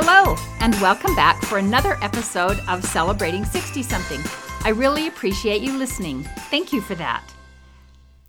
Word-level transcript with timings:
Hello, 0.00 0.36
and 0.60 0.76
welcome 0.76 1.12
back 1.16 1.42
for 1.42 1.58
another 1.58 1.98
episode 2.02 2.60
of 2.68 2.84
Celebrating 2.84 3.44
60 3.44 3.82
Something. 3.82 4.20
I 4.62 4.68
really 4.68 5.08
appreciate 5.08 5.60
you 5.60 5.76
listening. 5.76 6.22
Thank 6.52 6.72
you 6.72 6.80
for 6.80 6.94
that. 6.94 7.24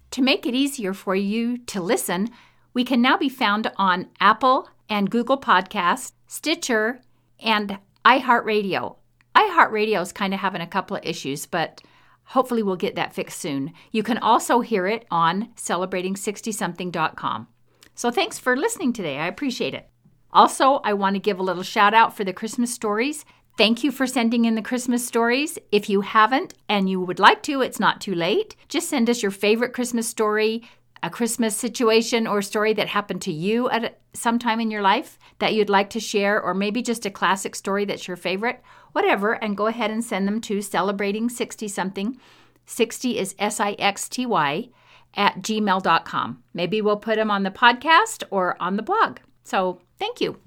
To 0.10 0.24
make 0.24 0.48
it 0.48 0.56
easier 0.56 0.96
for 0.96 1.16
you 1.16 1.60
to 1.68 1.80
listen, 1.80 2.32
we 2.74 2.84
can 2.84 3.04
now 3.04 3.18
be 3.18 3.30
found 3.30 3.72
on 3.76 4.08
Apple 4.20 4.68
and 4.90 5.12
Google 5.12 5.40
Podcasts, 5.40 6.14
Stitcher, 6.26 7.02
and 7.40 7.78
iHeartRadio. 8.04 8.96
iHeartRadio 9.36 10.02
is 10.02 10.12
kind 10.12 10.34
of 10.34 10.40
having 10.40 10.62
a 10.62 10.68
couple 10.68 10.98
of 10.98 11.06
issues, 11.06 11.46
but 11.46 11.84
hopefully 12.24 12.64
we'll 12.64 12.78
get 12.78 12.96
that 12.96 13.14
fixed 13.14 13.40
soon. 13.40 13.74
You 13.92 14.02
can 14.02 14.18
also 14.18 14.62
hear 14.62 14.88
it 14.88 15.06
on 15.12 15.50
celebrating60something.com. 15.56 17.48
So 17.94 18.10
thanks 18.10 18.40
for 18.40 18.58
listening 18.58 18.92
today. 18.92 19.20
I 19.20 19.28
appreciate 19.28 19.76
it. 19.76 19.89
Also, 20.32 20.82
I 20.84 20.94
want 20.94 21.16
to 21.16 21.20
give 21.20 21.40
a 21.40 21.44
little 21.44 21.64
shout 21.64 21.94
out 21.94 22.16
for 22.16 22.24
the 22.24 22.34
Christmas 22.34 22.74
stories. 22.74 23.26
Thank 23.58 23.84
you 23.84 23.92
for 23.92 24.08
sending 24.08 24.46
in 24.46 24.56
the 24.56 24.62
Christmas 24.62 25.06
stories. 25.06 25.58
If 25.72 25.90
you 25.90 26.02
haven't 26.02 26.54
and 26.70 26.90
you 26.90 27.02
would 27.02 27.20
like 27.20 27.44
to, 27.44 27.62
it's 27.62 27.80
not 27.80 28.00
too 28.00 28.16
late. 28.16 28.56
Just 28.70 28.90
send 28.90 29.10
us 29.10 29.22
your 29.22 29.32
favorite 29.32 29.74
Christmas 29.74 30.08
story, 30.08 30.64
a 31.04 31.10
Christmas 31.10 31.58
situation 31.58 32.28
or 32.28 32.42
story 32.42 32.74
that 32.74 32.88
happened 32.88 33.22
to 33.24 33.34
you 33.34 33.70
at 33.70 34.00
some 34.14 34.40
time 34.40 34.60
in 34.60 34.72
your 34.72 34.82
life 34.82 35.18
that 35.40 35.54
you'd 35.54 35.70
like 35.70 35.90
to 35.90 36.00
share, 36.00 36.42
or 36.42 36.54
maybe 36.54 36.82
just 36.82 37.06
a 37.06 37.12
classic 37.12 37.56
story 37.56 37.86
that's 37.86 38.08
your 38.08 38.18
favorite, 38.18 38.62
whatever, 38.92 39.34
and 39.34 39.58
go 39.58 39.68
ahead 39.68 39.92
and 39.92 40.04
send 40.04 40.28
them 40.28 40.40
to 40.42 40.62
celebrating 40.62 41.30
60 41.30 41.68
something. 41.68 42.18
60 42.66 43.18
is 43.18 43.36
S 43.40 43.60
I 43.60 43.74
X 43.74 44.08
T 44.08 44.26
Y 44.26 44.70
at 45.16 45.42
gmail.com. 45.42 46.44
Maybe 46.54 46.82
we'll 46.82 46.98
put 46.98 47.16
them 47.16 47.32
on 47.32 47.44
the 47.44 47.52
podcast 47.52 48.24
or 48.30 48.56
on 48.62 48.76
the 48.78 48.84
blog. 48.84 49.20
So 49.44 49.82
thank 50.00 50.22
you. 50.22 50.40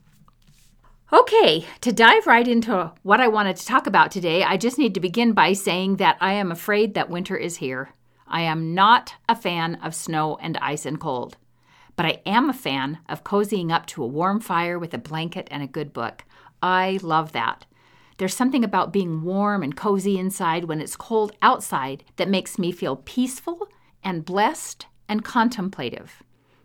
Okay, 1.13 1.67
to 1.83 1.93
dive 1.93 2.27
right 2.27 2.49
into 2.49 2.91
what 3.03 3.21
I 3.21 3.29
wanted 3.29 3.57
to 3.57 3.67
talk 3.67 3.87
about 3.87 4.11
today, 4.11 4.43
I 4.43 4.57
just 4.57 4.79
need 4.79 4.95
to 4.95 5.01
begin 5.01 5.35
by 5.35 5.53
saying 5.53 5.97
that 5.97 6.17
I 6.21 6.33
am 6.33 6.51
afraid 6.51 6.95
that 6.95 7.11
winter 7.11 7.37
is 7.37 7.59
here. 7.59 7.91
I 8.27 8.41
am 8.41 8.75
not 8.75 9.15
a 9.29 9.37
fan 9.37 9.75
of 9.77 9.95
snow 9.95 10.39
and 10.41 10.57
ice 10.57 10.87
and 10.87 10.99
cold, 10.99 11.37
but 11.97 12.07
I 12.07 12.23
am 12.25 12.49
a 12.49 12.55
fan 12.55 13.01
of 13.11 13.25
cozying 13.25 13.71
up 13.71 13.85
to 13.89 14.03
a 14.03 14.07
warm 14.07 14.41
fire 14.41 14.79
with 14.79 14.95
a 14.95 14.99
blanket 14.99 15.49
and 15.51 15.63
a 15.63 15.67
good 15.67 15.93
book. 15.93 16.25
I 16.63 16.99
love 17.03 17.33
that. 17.33 17.67
There's 18.17 18.35
something 18.35 18.65
about 18.65 18.93
being 18.93 19.23
warm 19.23 19.63
and 19.63 19.77
cozy 19.77 20.19
inside 20.19 20.65
when 20.65 20.81
it's 20.81 20.97
cold 20.97 21.33
outside 21.43 22.05
that 22.17 22.29
makes 22.31 22.59
me 22.59 22.73
feel 22.73 22.97
peaceful 22.97 23.69
and 24.03 24.25
blessed 24.25 24.87
and 25.09 25.23
contemplative. 25.23 26.23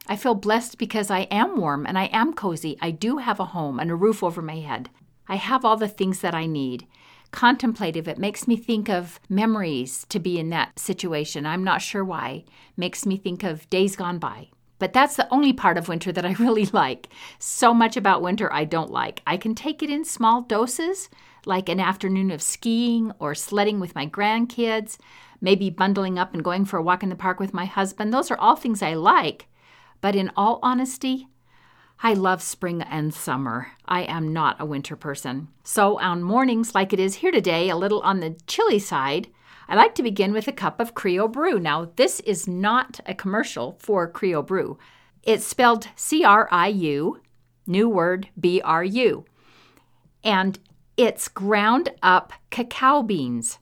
I 0.10 0.16
feel 0.16 0.36
blessed 0.36 0.78
because 0.78 1.12
I 1.12 1.22
am 1.32 1.58
warm 1.58 1.86
and 1.86 1.98
I 1.98 2.06
am 2.06 2.34
cozy. 2.34 2.78
I 2.82 2.92
do 2.92 3.18
have 3.18 3.40
a 3.40 3.46
home 3.46 3.80
and 3.80 3.92
a 3.92 3.96
roof 3.96 4.24
over 4.24 4.42
my 4.42 4.58
head. 4.58 4.90
I 5.28 5.36
have 5.36 5.66
all 5.66 5.76
the 5.76 5.90
things 5.90 6.22
that 6.22 6.34
I 6.34 6.46
need. 6.46 6.88
Contemplative, 7.32 8.08
it 8.08 8.18
makes 8.18 8.48
me 8.48 8.56
think 8.56 8.90
of 8.90 9.20
memories 9.28 10.06
to 10.10 10.20
be 10.20 10.40
in 10.40 10.50
that 10.52 10.80
situation. 10.80 11.46
I'm 11.46 11.64
not 11.64 11.82
sure 11.82 12.06
why. 12.06 12.46
Makes 12.78 13.06
me 13.06 13.18
think 13.18 13.44
of 13.44 13.70
days 13.70 13.98
gone 13.98 14.18
by. 14.18 14.48
But 14.80 14.94
that's 14.94 15.16
the 15.18 15.28
only 15.34 15.52
part 15.52 15.78
of 15.78 15.90
winter 15.90 16.14
that 16.14 16.26
I 16.26 16.32
really 16.40 16.68
like. 16.68 17.10
So 17.38 17.74
much 17.74 17.98
about 17.98 18.22
winter 18.22 18.52
I 18.54 18.64
don't 18.64 18.92
like. 18.92 19.22
I 19.28 19.36
can 19.36 19.56
take 19.56 19.84
it 19.84 19.90
in 19.90 20.06
small 20.06 20.42
doses, 20.42 21.10
like 21.46 21.68
an 21.68 21.82
afternoon 21.82 22.32
of 22.32 22.42
skiing 22.42 23.12
or 23.20 23.36
sledding 23.36 23.82
with 23.82 23.96
my 23.96 24.08
grandkids, 24.08 24.98
maybe 25.42 25.70
bundling 25.70 26.18
up 26.18 26.34
and 26.34 26.44
going 26.44 26.64
for 26.64 26.78
a 26.78 26.84
walk 26.84 27.04
in 27.04 27.10
the 27.10 27.16
park 27.16 27.42
with 27.42 27.54
my 27.54 27.66
husband. 27.66 28.14
Those 28.14 28.32
are 28.32 28.38
all 28.38 28.56
things 28.56 28.82
I 28.82 28.94
like. 28.94 29.48
But 30.02 30.16
in 30.16 30.32
all 30.36 30.60
honesty, 30.62 31.28
I 32.02 32.14
love 32.14 32.44
spring 32.44 32.84
and 32.84 33.14
summer. 33.14 33.72
I 33.86 34.02
am 34.04 34.32
not 34.32 34.62
a 34.62 34.66
winter 34.66 34.96
person. 34.96 35.48
So, 35.64 35.98
on 36.00 36.22
mornings 36.22 36.76
like 36.76 36.94
it 36.94 37.00
is 37.00 37.16
here 37.16 37.32
today, 37.32 37.70
a 37.70 37.76
little 37.76 38.02
on 38.02 38.20
the 38.20 38.38
chilly 38.46 38.78
side, 38.80 39.30
I 39.68 39.76
like 39.76 39.96
to 39.96 40.04
begin 40.04 40.32
with 40.32 40.48
a 40.48 40.52
cup 40.54 40.80
of 40.80 40.94
Crio 40.94 41.32
Bru. 41.32 41.60
Now, 41.60 41.92
this 41.96 42.20
is 42.22 42.48
not 42.48 43.00
a 43.06 43.16
commercial 43.16 43.78
for 43.80 44.10
Crio 44.10 44.46
Bru. 44.46 44.78
It's 45.24 45.46
spelled 45.46 45.88
C 45.96 46.24
R 46.24 46.48
I 46.52 46.68
U, 46.68 47.20
new 47.66 47.90
word 47.90 48.30
B 48.40 48.62
R 48.62 48.84
U. 48.84 49.26
And 50.24 50.60
it's 50.96 51.28
ground 51.28 51.90
up 52.02 52.32
cacao 52.52 53.02
beans. 53.02 53.58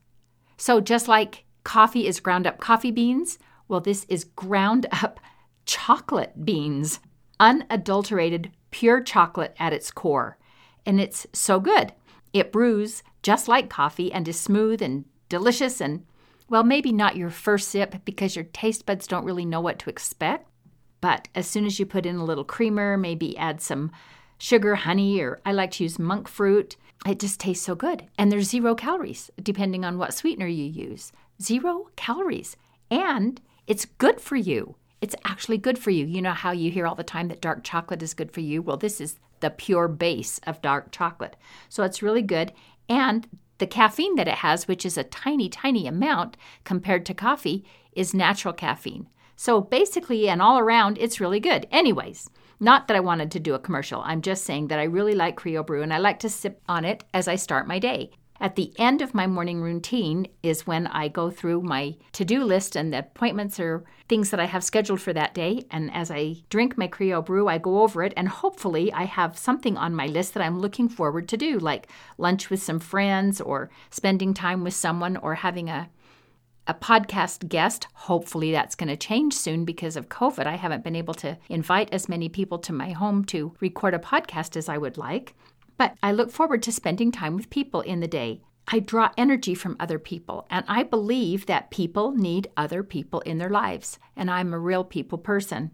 So, 0.57 0.81
just 0.81 1.07
like 1.07 1.45
coffee 1.63 2.05
is 2.05 2.19
ground 2.19 2.45
up 2.45 2.59
coffee 2.59 2.91
beans, 2.91 3.39
well, 3.67 3.79
this 3.79 4.05
is 4.09 4.25
ground 4.25 4.87
up 4.91 5.19
chocolate 5.65 6.45
beans, 6.45 6.99
unadulterated, 7.39 8.51
pure 8.71 9.01
chocolate 9.01 9.55
at 9.59 9.73
its 9.73 9.91
core. 9.91 10.37
And 10.85 10.99
it's 10.99 11.25
so 11.33 11.59
good. 11.59 11.93
It 12.33 12.51
brews 12.51 13.03
just 13.23 13.47
like 13.47 13.69
coffee 13.69 14.11
and 14.11 14.27
is 14.27 14.39
smooth 14.39 14.81
and 14.81 15.05
delicious 15.29 15.81
and, 15.81 16.05
well, 16.49 16.63
maybe 16.63 16.91
not 16.91 17.15
your 17.15 17.29
first 17.29 17.69
sip 17.69 17.95
because 18.05 18.35
your 18.35 18.45
taste 18.45 18.85
buds 18.85 19.07
don't 19.07 19.25
really 19.25 19.45
know 19.45 19.61
what 19.61 19.79
to 19.79 19.89
expect. 19.89 20.49
But 21.01 21.27
as 21.35 21.47
soon 21.47 21.65
as 21.65 21.79
you 21.79 21.85
put 21.85 22.05
in 22.05 22.17
a 22.17 22.25
little 22.25 22.43
creamer, 22.43 22.97
maybe 22.97 23.37
add 23.37 23.61
some 23.61 23.91
sugar, 24.37 24.75
honey, 24.75 25.19
or 25.19 25.39
I 25.45 25.51
like 25.51 25.71
to 25.71 25.83
use 25.83 25.97
monk 25.97 26.27
fruit, 26.27 26.75
it 27.05 27.19
just 27.19 27.39
tastes 27.39 27.65
so 27.65 27.75
good. 27.75 28.07
And 28.17 28.31
there's 28.31 28.49
zero 28.49 28.75
calories, 28.75 29.31
depending 29.41 29.85
on 29.85 29.97
what 29.97 30.13
sweetener 30.13 30.47
you 30.47 30.65
use. 30.65 31.11
Zero 31.41 31.89
calories. 31.95 32.57
And 32.91 33.41
it's 33.67 33.85
good 33.85 34.19
for 34.21 34.35
you 34.35 34.75
it's 35.01 35.15
actually 35.23 35.57
good 35.57 35.77
for 35.77 35.91
you. 35.91 36.05
You 36.05 36.21
know 36.21 36.31
how 36.31 36.51
you 36.51 36.71
hear 36.71 36.87
all 36.87 36.95
the 36.95 37.03
time 37.03 37.27
that 37.27 37.41
dark 37.41 37.63
chocolate 37.63 38.01
is 38.01 38.13
good 38.13 38.31
for 38.31 38.41
you? 38.41 38.61
Well, 38.61 38.77
this 38.77 38.99
is 38.99 39.19
the 39.39 39.49
pure 39.49 39.87
base 39.87 40.39
of 40.47 40.61
dark 40.61 40.91
chocolate. 40.91 41.35
So 41.69 41.83
it's 41.83 42.01
really 42.01 42.21
good. 42.21 42.53
And 42.89 43.27
the 43.57 43.67
caffeine 43.67 44.15
that 44.15 44.27
it 44.27 44.35
has, 44.35 44.67
which 44.67 44.85
is 44.85 44.97
a 44.97 45.03
tiny, 45.03 45.49
tiny 45.49 45.87
amount 45.87 46.37
compared 46.63 47.05
to 47.05 47.13
coffee, 47.13 47.65
is 47.93 48.13
natural 48.13 48.53
caffeine. 48.53 49.07
So 49.35 49.61
basically, 49.61 50.29
and 50.29 50.41
all 50.41 50.57
around, 50.57 50.97
it's 50.97 51.19
really 51.19 51.39
good. 51.39 51.67
Anyways, 51.71 52.29
not 52.59 52.87
that 52.87 52.97
I 52.97 53.01
wanted 53.01 53.31
to 53.31 53.39
do 53.39 53.53
a 53.53 53.59
commercial. 53.59 54.01
I'm 54.01 54.21
just 54.21 54.45
saying 54.45 54.67
that 54.67 54.79
I 54.79 54.83
really 54.83 55.13
like 55.13 55.37
Crio 55.37 55.65
Bru 55.65 55.81
and 55.81 55.93
I 55.93 55.97
like 55.97 56.19
to 56.19 56.29
sip 56.29 56.61
on 56.67 56.85
it 56.85 57.03
as 57.13 57.27
I 57.27 57.35
start 57.35 57.67
my 57.67 57.79
day. 57.79 58.11
At 58.39 58.57
the 58.57 58.73
end 58.77 59.01
of 59.01 59.13
my 59.13 59.27
morning 59.27 59.61
routine 59.61 60.27
is 60.43 60.67
when 60.67 60.87
I 60.87 61.07
go 61.07 61.31
through 61.31 61.61
my 61.61 61.95
to 62.11 62.25
do 62.25 62.43
list 62.43 62.75
and 62.75 62.91
the 62.91 62.99
appointments 62.99 63.59
or 63.61 63.85
things 64.09 64.29
that 64.29 64.41
I 64.41 64.45
have 64.45 64.63
scheduled 64.63 64.99
for 64.99 65.13
that 65.13 65.33
day. 65.33 65.65
And 65.71 65.89
as 65.93 66.11
I 66.11 66.37
drink 66.49 66.77
my 66.77 66.89
Crio 66.89 67.25
Bru, 67.25 67.47
I 67.47 67.57
go 67.57 67.81
over 67.81 68.03
it 68.03 68.13
and 68.17 68.27
hopefully 68.27 68.91
I 68.91 69.05
have 69.05 69.37
something 69.37 69.77
on 69.77 69.95
my 69.95 70.07
list 70.07 70.33
that 70.33 70.43
I'm 70.43 70.59
looking 70.59 70.89
forward 70.89 71.29
to 71.29 71.37
do, 71.37 71.57
like 71.59 71.87
lunch 72.17 72.49
with 72.49 72.61
some 72.61 72.79
friends 72.79 73.39
or 73.39 73.69
spending 73.89 74.33
time 74.33 74.63
with 74.63 74.73
someone 74.73 75.15
or 75.17 75.35
having 75.35 75.69
a 75.69 75.89
a 76.67 76.73
podcast 76.73 77.47
guest. 77.47 77.87
Hopefully, 77.93 78.51
that's 78.51 78.73
going 78.73 78.89
to 78.89 78.97
change 78.97 79.35
soon 79.35 79.65
because 79.65 79.95
of 79.95 80.09
COVID. 80.09 80.47
I 80.47 80.55
haven't 80.55 80.83
been 80.83 80.95
able 80.95 81.13
to 81.15 81.37
invite 81.47 81.93
as 81.93 82.09
many 82.09 82.27
people 82.27 82.57
to 82.57 82.73
my 82.73 82.91
home 82.91 83.23
to 83.25 83.53
record 83.59 83.93
a 83.93 83.99
podcast 83.99 84.57
as 84.57 84.67
I 84.67 84.79
would 84.79 84.97
like. 84.97 85.35
But 85.77 85.97
I 86.01 86.11
look 86.11 86.31
forward 86.31 86.63
to 86.63 86.71
spending 86.71 87.11
time 87.11 87.35
with 87.35 87.49
people 87.49 87.81
in 87.81 87.99
the 87.99 88.07
day. 88.07 88.41
I 88.67 88.79
draw 88.79 89.11
energy 89.17 89.53
from 89.53 89.75
other 89.79 89.99
people, 89.99 90.47
and 90.49 90.65
I 90.67 90.83
believe 90.83 91.45
that 91.45 91.69
people 91.69 92.11
need 92.11 92.49
other 92.57 92.81
people 92.81 93.19
in 93.21 93.37
their 93.37 93.49
lives, 93.49 93.99
and 94.15 94.31
I'm 94.31 94.53
a 94.53 94.59
real 94.59 94.83
people 94.83 95.17
person. 95.17 95.71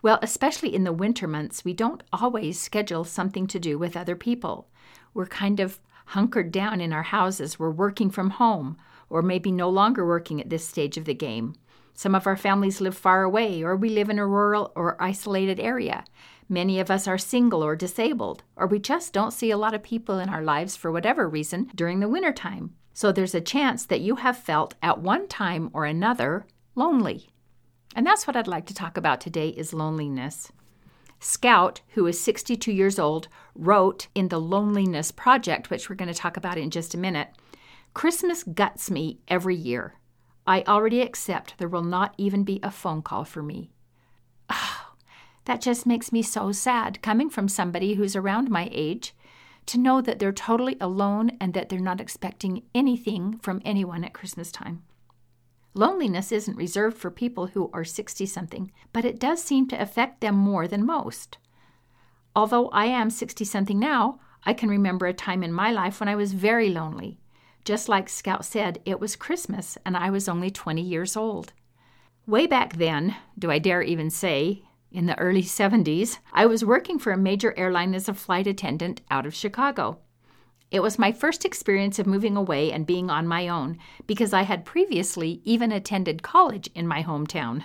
Well, 0.00 0.18
especially 0.22 0.74
in 0.74 0.84
the 0.84 0.92
winter 0.92 1.26
months, 1.26 1.64
we 1.64 1.74
don't 1.74 2.02
always 2.12 2.60
schedule 2.60 3.04
something 3.04 3.46
to 3.48 3.58
do 3.58 3.78
with 3.78 3.96
other 3.96 4.16
people. 4.16 4.68
We're 5.12 5.26
kind 5.26 5.60
of 5.60 5.80
hunkered 6.06 6.52
down 6.52 6.80
in 6.80 6.92
our 6.92 7.02
houses, 7.02 7.58
we're 7.58 7.70
working 7.70 8.10
from 8.10 8.30
home, 8.30 8.76
or 9.10 9.22
maybe 9.22 9.50
no 9.50 9.68
longer 9.68 10.06
working 10.06 10.40
at 10.40 10.50
this 10.50 10.66
stage 10.66 10.96
of 10.96 11.04
the 11.04 11.14
game. 11.14 11.54
Some 11.94 12.14
of 12.14 12.26
our 12.26 12.36
families 12.36 12.80
live 12.80 12.96
far 12.96 13.22
away, 13.22 13.62
or 13.62 13.76
we 13.76 13.88
live 13.88 14.10
in 14.10 14.18
a 14.18 14.26
rural 14.26 14.72
or 14.74 15.00
isolated 15.00 15.60
area. 15.60 16.04
Many 16.48 16.78
of 16.78 16.90
us 16.90 17.08
are 17.08 17.18
single 17.18 17.64
or 17.64 17.74
disabled, 17.74 18.42
or 18.56 18.66
we 18.66 18.78
just 18.78 19.12
don't 19.12 19.32
see 19.32 19.50
a 19.50 19.56
lot 19.56 19.74
of 19.74 19.82
people 19.82 20.18
in 20.18 20.28
our 20.28 20.42
lives 20.42 20.76
for 20.76 20.92
whatever 20.92 21.28
reason 21.28 21.70
during 21.74 22.00
the 22.00 22.08
winter 22.08 22.32
time. 22.32 22.74
So 22.92 23.10
there's 23.10 23.34
a 23.34 23.40
chance 23.40 23.86
that 23.86 24.00
you 24.00 24.16
have 24.16 24.36
felt 24.36 24.74
at 24.82 25.00
one 25.00 25.26
time 25.26 25.70
or 25.72 25.84
another 25.84 26.46
lonely. 26.74 27.30
And 27.96 28.06
that's 28.06 28.26
what 28.26 28.36
I'd 28.36 28.46
like 28.46 28.66
to 28.66 28.74
talk 28.74 28.96
about 28.96 29.20
today 29.20 29.48
is 29.48 29.72
loneliness. 29.72 30.52
Scout, 31.20 31.80
who 31.94 32.06
is 32.06 32.20
62 32.20 32.70
years 32.70 32.98
old, 32.98 33.28
wrote 33.54 34.08
in 34.14 34.28
the 34.28 34.40
Loneliness 34.40 35.10
Project, 35.10 35.70
which 35.70 35.88
we're 35.88 35.96
going 35.96 36.12
to 36.12 36.14
talk 36.14 36.36
about 36.36 36.58
in 36.58 36.70
just 36.70 36.94
a 36.94 36.98
minute 36.98 37.28
Christmas 37.94 38.42
guts 38.42 38.90
me 38.90 39.20
every 39.28 39.54
year. 39.54 39.94
I 40.46 40.64
already 40.64 41.00
accept 41.00 41.54
there 41.56 41.68
will 41.68 41.84
not 41.84 42.12
even 42.18 42.42
be 42.42 42.60
a 42.62 42.70
phone 42.70 43.02
call 43.02 43.24
for 43.24 43.42
me. 43.42 43.70
Ah, 44.50 44.73
That 45.44 45.60
just 45.60 45.86
makes 45.86 46.12
me 46.12 46.22
so 46.22 46.52
sad, 46.52 47.02
coming 47.02 47.28
from 47.28 47.48
somebody 47.48 47.94
who's 47.94 48.16
around 48.16 48.50
my 48.50 48.68
age, 48.72 49.14
to 49.66 49.78
know 49.78 50.00
that 50.00 50.18
they're 50.18 50.32
totally 50.32 50.76
alone 50.80 51.32
and 51.40 51.54
that 51.54 51.68
they're 51.68 51.78
not 51.80 52.00
expecting 52.00 52.62
anything 52.74 53.38
from 53.38 53.62
anyone 53.64 54.04
at 54.04 54.14
Christmas 54.14 54.50
time. 54.52 54.82
Loneliness 55.74 56.30
isn't 56.30 56.56
reserved 56.56 56.96
for 56.96 57.10
people 57.10 57.48
who 57.48 57.70
are 57.72 57.84
60 57.84 58.26
something, 58.26 58.70
but 58.92 59.04
it 59.04 59.18
does 59.18 59.42
seem 59.42 59.66
to 59.68 59.80
affect 59.80 60.20
them 60.20 60.36
more 60.36 60.68
than 60.68 60.86
most. 60.86 61.38
Although 62.36 62.68
I 62.68 62.86
am 62.86 63.10
60 63.10 63.44
something 63.44 63.78
now, 63.78 64.20
I 64.44 64.52
can 64.52 64.68
remember 64.68 65.06
a 65.06 65.12
time 65.12 65.42
in 65.42 65.52
my 65.52 65.72
life 65.72 66.00
when 66.00 66.08
I 66.08 66.16
was 66.16 66.32
very 66.32 66.68
lonely. 66.68 67.18
Just 67.64 67.88
like 67.88 68.08
Scout 68.08 68.44
said, 68.44 68.80
it 68.84 69.00
was 69.00 69.16
Christmas 69.16 69.78
and 69.84 69.96
I 69.96 70.10
was 70.10 70.28
only 70.28 70.50
20 70.50 70.82
years 70.82 71.16
old. 71.16 71.52
Way 72.26 72.46
back 72.46 72.76
then, 72.76 73.16
do 73.38 73.50
I 73.50 73.58
dare 73.58 73.82
even 73.82 74.10
say, 74.10 74.62
in 74.94 75.06
the 75.06 75.18
early 75.18 75.42
70s, 75.42 76.18
I 76.32 76.46
was 76.46 76.64
working 76.64 77.00
for 77.00 77.12
a 77.12 77.18
major 77.18 77.52
airline 77.58 77.94
as 77.96 78.08
a 78.08 78.14
flight 78.14 78.46
attendant 78.46 79.00
out 79.10 79.26
of 79.26 79.34
Chicago. 79.34 79.98
It 80.70 80.80
was 80.80 81.00
my 81.00 81.10
first 81.10 81.44
experience 81.44 81.98
of 81.98 82.06
moving 82.06 82.36
away 82.36 82.70
and 82.70 82.86
being 82.86 83.10
on 83.10 83.26
my 83.26 83.48
own 83.48 83.78
because 84.06 84.32
I 84.32 84.42
had 84.42 84.64
previously 84.64 85.40
even 85.44 85.72
attended 85.72 86.22
college 86.22 86.70
in 86.76 86.86
my 86.86 87.02
hometown. 87.02 87.64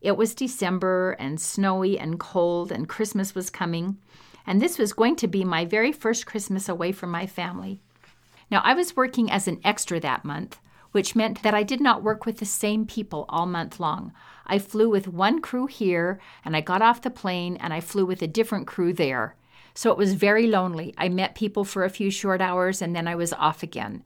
It 0.00 0.16
was 0.16 0.34
December 0.34 1.12
and 1.12 1.38
snowy 1.38 1.98
and 1.98 2.18
cold, 2.18 2.72
and 2.72 2.88
Christmas 2.88 3.34
was 3.34 3.50
coming, 3.50 3.98
and 4.46 4.60
this 4.60 4.78
was 4.78 4.94
going 4.94 5.16
to 5.16 5.28
be 5.28 5.44
my 5.44 5.66
very 5.66 5.92
first 5.92 6.24
Christmas 6.24 6.68
away 6.68 6.92
from 6.92 7.10
my 7.10 7.26
family. 7.26 7.80
Now, 8.50 8.62
I 8.64 8.72
was 8.72 8.96
working 8.96 9.30
as 9.30 9.48
an 9.48 9.60
extra 9.64 10.00
that 10.00 10.24
month, 10.24 10.58
which 10.94 11.16
meant 11.16 11.42
that 11.42 11.54
I 11.54 11.64
did 11.64 11.80
not 11.80 12.04
work 12.04 12.24
with 12.24 12.38
the 12.38 12.44
same 12.44 12.86
people 12.86 13.24
all 13.28 13.46
month 13.46 13.80
long. 13.80 14.12
I 14.46 14.60
flew 14.60 14.88
with 14.88 15.08
one 15.08 15.40
crew 15.40 15.66
here, 15.66 16.20
and 16.44 16.56
I 16.56 16.60
got 16.60 16.82
off 16.82 17.02
the 17.02 17.10
plane 17.10 17.56
and 17.56 17.74
I 17.74 17.80
flew 17.80 18.06
with 18.06 18.22
a 18.22 18.28
different 18.28 18.68
crew 18.68 18.92
there. 18.92 19.34
So 19.74 19.90
it 19.90 19.98
was 19.98 20.14
very 20.14 20.46
lonely. 20.46 20.94
I 20.96 21.08
met 21.08 21.34
people 21.34 21.64
for 21.64 21.84
a 21.84 21.90
few 21.90 22.12
short 22.12 22.40
hours 22.40 22.80
and 22.80 22.94
then 22.94 23.08
I 23.08 23.16
was 23.16 23.32
off 23.32 23.64
again. 23.64 24.04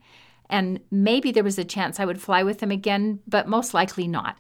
And 0.49 0.81
maybe 0.91 1.31
there 1.31 1.45
was 1.45 1.59
a 1.59 1.65
chance 1.65 2.01
I 2.01 2.07
would 2.07 2.23
fly 2.23 2.43
with 2.43 2.61
them 2.61 2.71
again, 2.71 3.21
but 3.27 3.47
most 3.47 3.75
likely 3.75 4.09
not. 4.09 4.39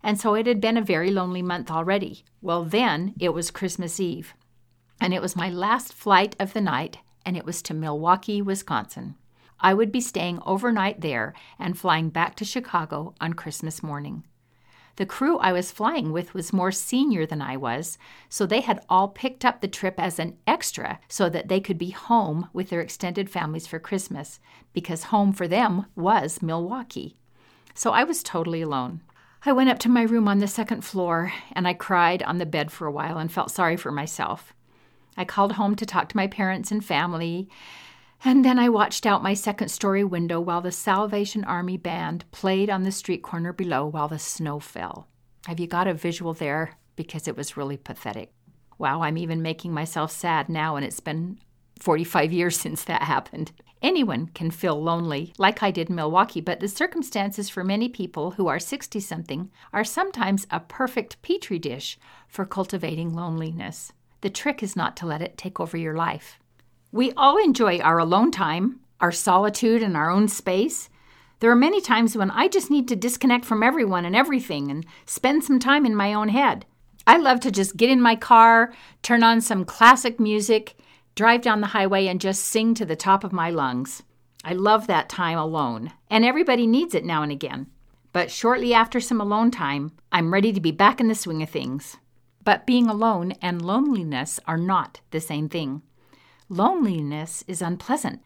And 0.00 0.20
so 0.20 0.34
it 0.34 0.46
had 0.46 0.60
been 0.60 0.76
a 0.76 0.82
very 0.82 1.10
lonely 1.10 1.42
month 1.42 1.72
already. 1.72 2.22
Well, 2.40 2.62
then 2.62 3.14
it 3.18 3.30
was 3.30 3.50
Christmas 3.50 3.98
Eve. 3.98 4.32
And 5.00 5.12
it 5.12 5.20
was 5.20 5.34
my 5.34 5.50
last 5.50 5.92
flight 5.92 6.36
of 6.38 6.52
the 6.52 6.60
night, 6.60 6.98
and 7.26 7.36
it 7.36 7.44
was 7.44 7.62
to 7.62 7.74
Milwaukee, 7.74 8.40
Wisconsin. 8.40 9.16
I 9.60 9.74
would 9.74 9.92
be 9.92 10.00
staying 10.00 10.40
overnight 10.44 11.00
there 11.00 11.34
and 11.58 11.78
flying 11.78 12.08
back 12.08 12.34
to 12.36 12.44
Chicago 12.44 13.14
on 13.20 13.34
Christmas 13.34 13.82
morning. 13.82 14.24
The 14.96 15.06
crew 15.06 15.38
I 15.38 15.52
was 15.52 15.70
flying 15.70 16.12
with 16.12 16.34
was 16.34 16.52
more 16.52 16.72
senior 16.72 17.24
than 17.24 17.40
I 17.40 17.56
was, 17.56 17.96
so 18.28 18.44
they 18.44 18.60
had 18.60 18.84
all 18.88 19.08
picked 19.08 19.44
up 19.44 19.60
the 19.60 19.68
trip 19.68 19.94
as 19.98 20.18
an 20.18 20.36
extra 20.46 21.00
so 21.08 21.28
that 21.30 21.48
they 21.48 21.60
could 21.60 21.78
be 21.78 21.90
home 21.90 22.48
with 22.52 22.70
their 22.70 22.80
extended 22.80 23.30
families 23.30 23.66
for 23.66 23.78
Christmas, 23.78 24.40
because 24.72 25.04
home 25.04 25.32
for 25.32 25.48
them 25.48 25.86
was 25.94 26.42
Milwaukee. 26.42 27.16
So 27.74 27.92
I 27.92 28.04
was 28.04 28.22
totally 28.22 28.62
alone. 28.62 29.00
I 29.46 29.52
went 29.52 29.70
up 29.70 29.78
to 29.80 29.88
my 29.88 30.02
room 30.02 30.28
on 30.28 30.38
the 30.38 30.46
second 30.46 30.84
floor 30.84 31.32
and 31.52 31.66
I 31.66 31.72
cried 31.72 32.22
on 32.24 32.36
the 32.36 32.44
bed 32.44 32.70
for 32.70 32.86
a 32.86 32.92
while 32.92 33.16
and 33.16 33.32
felt 33.32 33.50
sorry 33.50 33.76
for 33.76 33.90
myself. 33.90 34.52
I 35.16 35.24
called 35.24 35.52
home 35.52 35.76
to 35.76 35.86
talk 35.86 36.10
to 36.10 36.16
my 36.16 36.26
parents 36.26 36.70
and 36.70 36.84
family, 36.84 37.48
and 38.24 38.44
then 38.44 38.58
I 38.58 38.68
watched 38.68 39.06
out 39.06 39.22
my 39.22 39.34
second 39.34 39.68
story 39.68 40.04
window 40.04 40.40
while 40.40 40.60
the 40.60 40.72
Salvation 40.72 41.44
Army 41.44 41.76
band 41.76 42.24
played 42.32 42.68
on 42.68 42.82
the 42.82 42.92
street 42.92 43.22
corner 43.22 43.52
below 43.52 43.86
while 43.86 44.08
the 44.08 44.18
snow 44.18 44.60
fell. 44.60 45.08
Have 45.46 45.58
you 45.58 45.66
got 45.66 45.86
a 45.86 45.94
visual 45.94 46.34
there? 46.34 46.76
Because 46.96 47.26
it 47.26 47.36
was 47.36 47.56
really 47.56 47.78
pathetic. 47.78 48.32
Wow, 48.78 49.02
I'm 49.02 49.16
even 49.16 49.42
making 49.42 49.72
myself 49.72 50.10
sad 50.10 50.48
now, 50.48 50.76
and 50.76 50.84
it's 50.84 51.00
been 51.00 51.38
45 51.80 52.32
years 52.32 52.56
since 52.60 52.84
that 52.84 53.02
happened. 53.02 53.52
Anyone 53.82 54.26
can 54.34 54.50
feel 54.50 54.80
lonely, 54.80 55.32
like 55.38 55.62
I 55.62 55.70
did 55.70 55.88
in 55.88 55.94
Milwaukee, 55.94 56.42
but 56.42 56.60
the 56.60 56.68
circumstances 56.68 57.48
for 57.48 57.64
many 57.64 57.88
people 57.88 58.32
who 58.32 58.46
are 58.46 58.58
60 58.58 59.00
something 59.00 59.50
are 59.72 59.84
sometimes 59.84 60.46
a 60.50 60.60
perfect 60.60 61.22
petri 61.22 61.58
dish 61.58 61.98
for 62.28 62.44
cultivating 62.44 63.14
loneliness. 63.14 63.92
The 64.20 64.28
trick 64.28 64.62
is 64.62 64.76
not 64.76 64.98
to 64.98 65.06
let 65.06 65.22
it 65.22 65.38
take 65.38 65.58
over 65.58 65.78
your 65.78 65.96
life. 65.96 66.38
We 66.92 67.12
all 67.12 67.36
enjoy 67.36 67.78
our 67.78 67.98
alone 67.98 68.32
time, 68.32 68.80
our 69.00 69.12
solitude, 69.12 69.80
and 69.82 69.96
our 69.96 70.10
own 70.10 70.26
space. 70.26 70.88
There 71.38 71.50
are 71.50 71.56
many 71.56 71.80
times 71.80 72.16
when 72.16 72.32
I 72.32 72.48
just 72.48 72.68
need 72.68 72.88
to 72.88 72.96
disconnect 72.96 73.44
from 73.44 73.62
everyone 73.62 74.04
and 74.04 74.16
everything 74.16 74.70
and 74.70 74.84
spend 75.06 75.44
some 75.44 75.60
time 75.60 75.86
in 75.86 75.94
my 75.94 76.12
own 76.12 76.30
head. 76.30 76.66
I 77.06 77.16
love 77.16 77.38
to 77.40 77.52
just 77.52 77.76
get 77.76 77.90
in 77.90 78.00
my 78.00 78.16
car, 78.16 78.72
turn 79.02 79.22
on 79.22 79.40
some 79.40 79.64
classic 79.64 80.18
music, 80.18 80.76
drive 81.14 81.42
down 81.42 81.60
the 81.60 81.68
highway, 81.68 82.08
and 82.08 82.20
just 82.20 82.44
sing 82.44 82.74
to 82.74 82.84
the 82.84 82.96
top 82.96 83.22
of 83.22 83.32
my 83.32 83.50
lungs. 83.50 84.02
I 84.44 84.52
love 84.54 84.86
that 84.88 85.08
time 85.08 85.38
alone, 85.38 85.92
and 86.10 86.24
everybody 86.24 86.66
needs 86.66 86.94
it 86.94 87.04
now 87.04 87.22
and 87.22 87.30
again. 87.30 87.68
But 88.12 88.32
shortly 88.32 88.74
after 88.74 88.98
some 88.98 89.20
alone 89.20 89.52
time, 89.52 89.92
I'm 90.10 90.32
ready 90.32 90.52
to 90.52 90.60
be 90.60 90.72
back 90.72 91.00
in 91.00 91.06
the 91.06 91.14
swing 91.14 91.40
of 91.42 91.50
things. 91.50 91.98
But 92.42 92.66
being 92.66 92.88
alone 92.88 93.32
and 93.40 93.62
loneliness 93.62 94.40
are 94.46 94.56
not 94.58 95.00
the 95.10 95.20
same 95.20 95.48
thing. 95.48 95.82
Loneliness 96.52 97.44
is 97.46 97.62
unpleasant. 97.62 98.20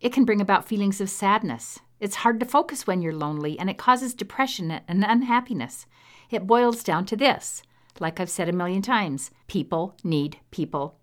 It 0.00 0.12
can 0.12 0.24
bring 0.24 0.40
about 0.40 0.66
feelings 0.66 1.00
of 1.00 1.10
sadness. 1.10 1.78
It's 2.00 2.16
hard 2.16 2.40
to 2.40 2.46
focus 2.46 2.86
when 2.86 3.02
you're 3.02 3.12
lonely, 3.12 3.58
and 3.58 3.70
it 3.70 3.76
causes 3.76 4.14
depression 4.14 4.80
and 4.88 5.04
unhappiness. 5.04 5.86
It 6.30 6.46
boils 6.46 6.82
down 6.82 7.04
to 7.06 7.16
this 7.16 7.62
like 8.00 8.20
I've 8.20 8.30
said 8.30 8.48
a 8.48 8.52
million 8.52 8.82
times 8.82 9.30
people 9.46 9.94
need 10.02 10.38
people. 10.50 10.98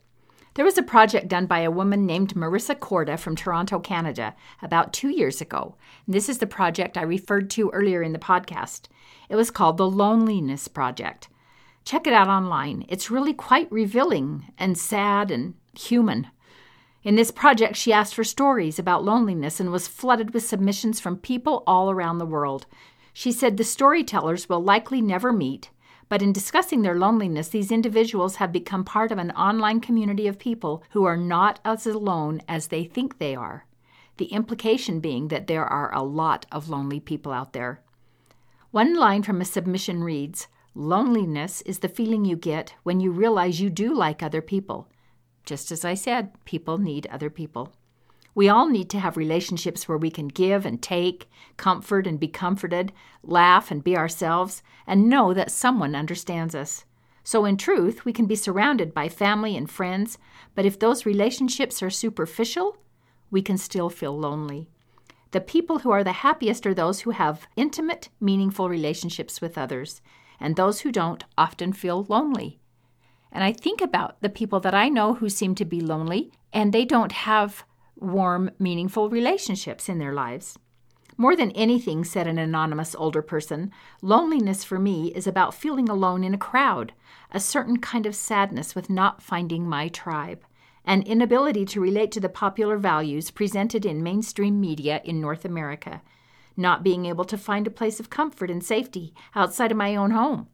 There 0.55 0.65
was 0.65 0.77
a 0.77 0.83
project 0.83 1.27
done 1.27 1.47
by 1.47 1.59
a 1.59 1.71
woman 1.71 2.05
named 2.05 2.35
Marissa 2.35 2.75
Korda 2.75 3.17
from 3.17 3.35
Toronto, 3.35 3.79
Canada, 3.79 4.35
about 4.61 4.93
two 4.93 5.09
years 5.09 5.41
ago. 5.41 5.75
This 6.07 6.29
is 6.29 6.37
the 6.37 6.47
project 6.47 6.97
I 6.97 7.01
referred 7.01 7.49
to 7.51 7.71
earlier 7.71 8.03
in 8.03 8.13
the 8.13 8.19
podcast. 8.19 8.87
It 9.29 9.35
was 9.35 9.49
called 9.49 9.77
the 9.77 9.89
Loneliness 9.89 10.67
Project. 10.67 11.27
Check 11.85 12.05
it 12.05 12.13
out 12.13 12.27
online. 12.27 12.85
It's 12.87 13.09
really 13.09 13.33
quite 13.33 13.71
revealing 13.71 14.53
and 14.59 14.77
sad 14.77 15.31
and 15.31 15.55
human. 15.75 16.27
In 17.03 17.15
this 17.15 17.31
project, 17.31 17.75
she 17.75 17.91
asked 17.91 18.15
for 18.15 18.23
stories 18.23 18.79
about 18.79 19.03
loneliness 19.03 19.59
and 19.59 19.71
was 19.71 19.89
flooded 19.89 20.33
with 20.33 20.45
submissions 20.45 21.01
from 21.01 21.17
people 21.17 21.63
all 21.67 21.91
around 21.91 22.17
the 22.17 22.25
world. 22.25 22.65
She 23.11 23.31
said 23.31 23.57
the 23.57 23.65
storytellers 23.65 24.47
will 24.47 24.63
likely 24.63 25.01
never 25.01 25.33
meet, 25.33 25.69
but 26.07 26.21
in 26.21 26.31
discussing 26.31 26.81
their 26.81 26.97
loneliness, 26.97 27.49
these 27.49 27.71
individuals 27.71 28.37
have 28.37 28.53
become 28.53 28.85
part 28.85 29.11
of 29.11 29.17
an 29.17 29.31
online 29.31 29.81
community 29.81 30.27
of 30.27 30.39
people 30.39 30.81
who 30.91 31.03
are 31.03 31.17
not 31.17 31.59
as 31.65 31.85
alone 31.85 32.41
as 32.47 32.67
they 32.67 32.85
think 32.85 33.19
they 33.19 33.35
are. 33.35 33.65
The 34.17 34.25
implication 34.27 35.01
being 35.01 35.27
that 35.27 35.47
there 35.47 35.65
are 35.65 35.93
a 35.93 36.03
lot 36.03 36.45
of 36.51 36.69
lonely 36.69 37.01
people 37.01 37.33
out 37.33 37.51
there. 37.51 37.81
One 38.71 38.95
line 38.95 39.23
from 39.23 39.41
a 39.41 39.45
submission 39.45 40.03
reads 40.03 40.47
Loneliness 40.73 41.61
is 41.63 41.79
the 41.79 41.89
feeling 41.89 42.23
you 42.23 42.35
get 42.37 42.73
when 42.83 42.99
you 42.99 43.11
realize 43.11 43.59
you 43.59 43.69
do 43.69 43.93
like 43.93 44.23
other 44.23 44.41
people. 44.41 44.87
Just 45.45 45.71
as 45.71 45.83
I 45.83 45.93
said, 45.93 46.31
people 46.45 46.77
need 46.77 47.07
other 47.07 47.29
people. 47.29 47.73
We 48.35 48.49
all 48.49 48.67
need 48.67 48.89
to 48.91 48.99
have 48.99 49.17
relationships 49.17 49.87
where 49.87 49.97
we 49.97 50.09
can 50.09 50.27
give 50.27 50.65
and 50.65 50.81
take, 50.81 51.29
comfort 51.57 52.07
and 52.07 52.19
be 52.19 52.27
comforted, 52.27 52.91
laugh 53.21 53.69
and 53.69 53.83
be 53.83 53.95
ourselves, 53.95 54.63
and 54.87 55.09
know 55.09 55.33
that 55.33 55.51
someone 55.51 55.95
understands 55.95 56.55
us. 56.55 56.85
So, 57.23 57.45
in 57.45 57.57
truth, 57.57 58.03
we 58.03 58.11
can 58.11 58.25
be 58.25 58.35
surrounded 58.35 58.93
by 58.93 59.07
family 59.07 59.55
and 59.55 59.69
friends, 59.69 60.17
but 60.55 60.65
if 60.65 60.79
those 60.79 61.05
relationships 61.05 61.81
are 61.81 61.89
superficial, 61.89 62.77
we 63.29 63.41
can 63.41 63.57
still 63.57 63.89
feel 63.89 64.17
lonely. 64.17 64.69
The 65.31 65.41
people 65.41 65.79
who 65.79 65.91
are 65.91 66.03
the 66.03 66.11
happiest 66.11 66.67
are 66.67 66.73
those 66.73 67.01
who 67.01 67.11
have 67.11 67.47
intimate, 67.55 68.09
meaningful 68.19 68.67
relationships 68.67 69.41
with 69.41 69.57
others, 69.57 70.01
and 70.39 70.55
those 70.55 70.81
who 70.81 70.91
don't 70.91 71.23
often 71.37 71.71
feel 71.71 72.05
lonely. 72.09 72.59
And 73.33 73.43
I 73.43 73.51
think 73.51 73.81
about 73.81 74.21
the 74.21 74.29
people 74.29 74.59
that 74.59 74.75
I 74.75 74.89
know 74.89 75.15
who 75.15 75.27
seem 75.27 75.55
to 75.55 75.65
be 75.65 75.81
lonely 75.81 76.31
and 76.53 76.71
they 76.71 76.85
don't 76.85 77.11
have 77.11 77.65
warm, 77.95 78.51
meaningful 78.59 79.09
relationships 79.09 79.89
in 79.89 79.97
their 79.97 80.13
lives. 80.13 80.57
More 81.17 81.35
than 81.35 81.51
anything, 81.51 82.03
said 82.03 82.27
an 82.27 82.37
anonymous 82.37 82.95
older 82.95 83.21
person, 83.21 83.71
loneliness 84.01 84.63
for 84.63 84.79
me 84.79 85.11
is 85.13 85.27
about 85.27 85.53
feeling 85.53 85.89
alone 85.89 86.23
in 86.23 86.33
a 86.33 86.39
crowd, 86.39 86.93
a 87.31 87.39
certain 87.39 87.77
kind 87.77 88.05
of 88.05 88.15
sadness 88.15 88.75
with 88.75 88.89
not 88.89 89.21
finding 89.21 89.67
my 89.67 89.87
tribe, 89.87 90.43
an 90.85 91.01
inability 91.03 91.65
to 91.65 91.81
relate 91.81 92.11
to 92.11 92.19
the 92.19 92.29
popular 92.29 92.77
values 92.77 93.31
presented 93.31 93.85
in 93.85 94.03
mainstream 94.03 94.59
media 94.59 95.01
in 95.03 95.21
North 95.21 95.45
America, 95.45 96.01
not 96.55 96.83
being 96.83 97.05
able 97.05 97.25
to 97.25 97.37
find 97.37 97.65
a 97.65 97.71
place 97.71 97.99
of 97.99 98.09
comfort 98.09 98.51
and 98.51 98.63
safety 98.63 99.13
outside 99.35 99.71
of 99.71 99.77
my 99.77 99.95
own 99.95 100.11
home, 100.11 100.47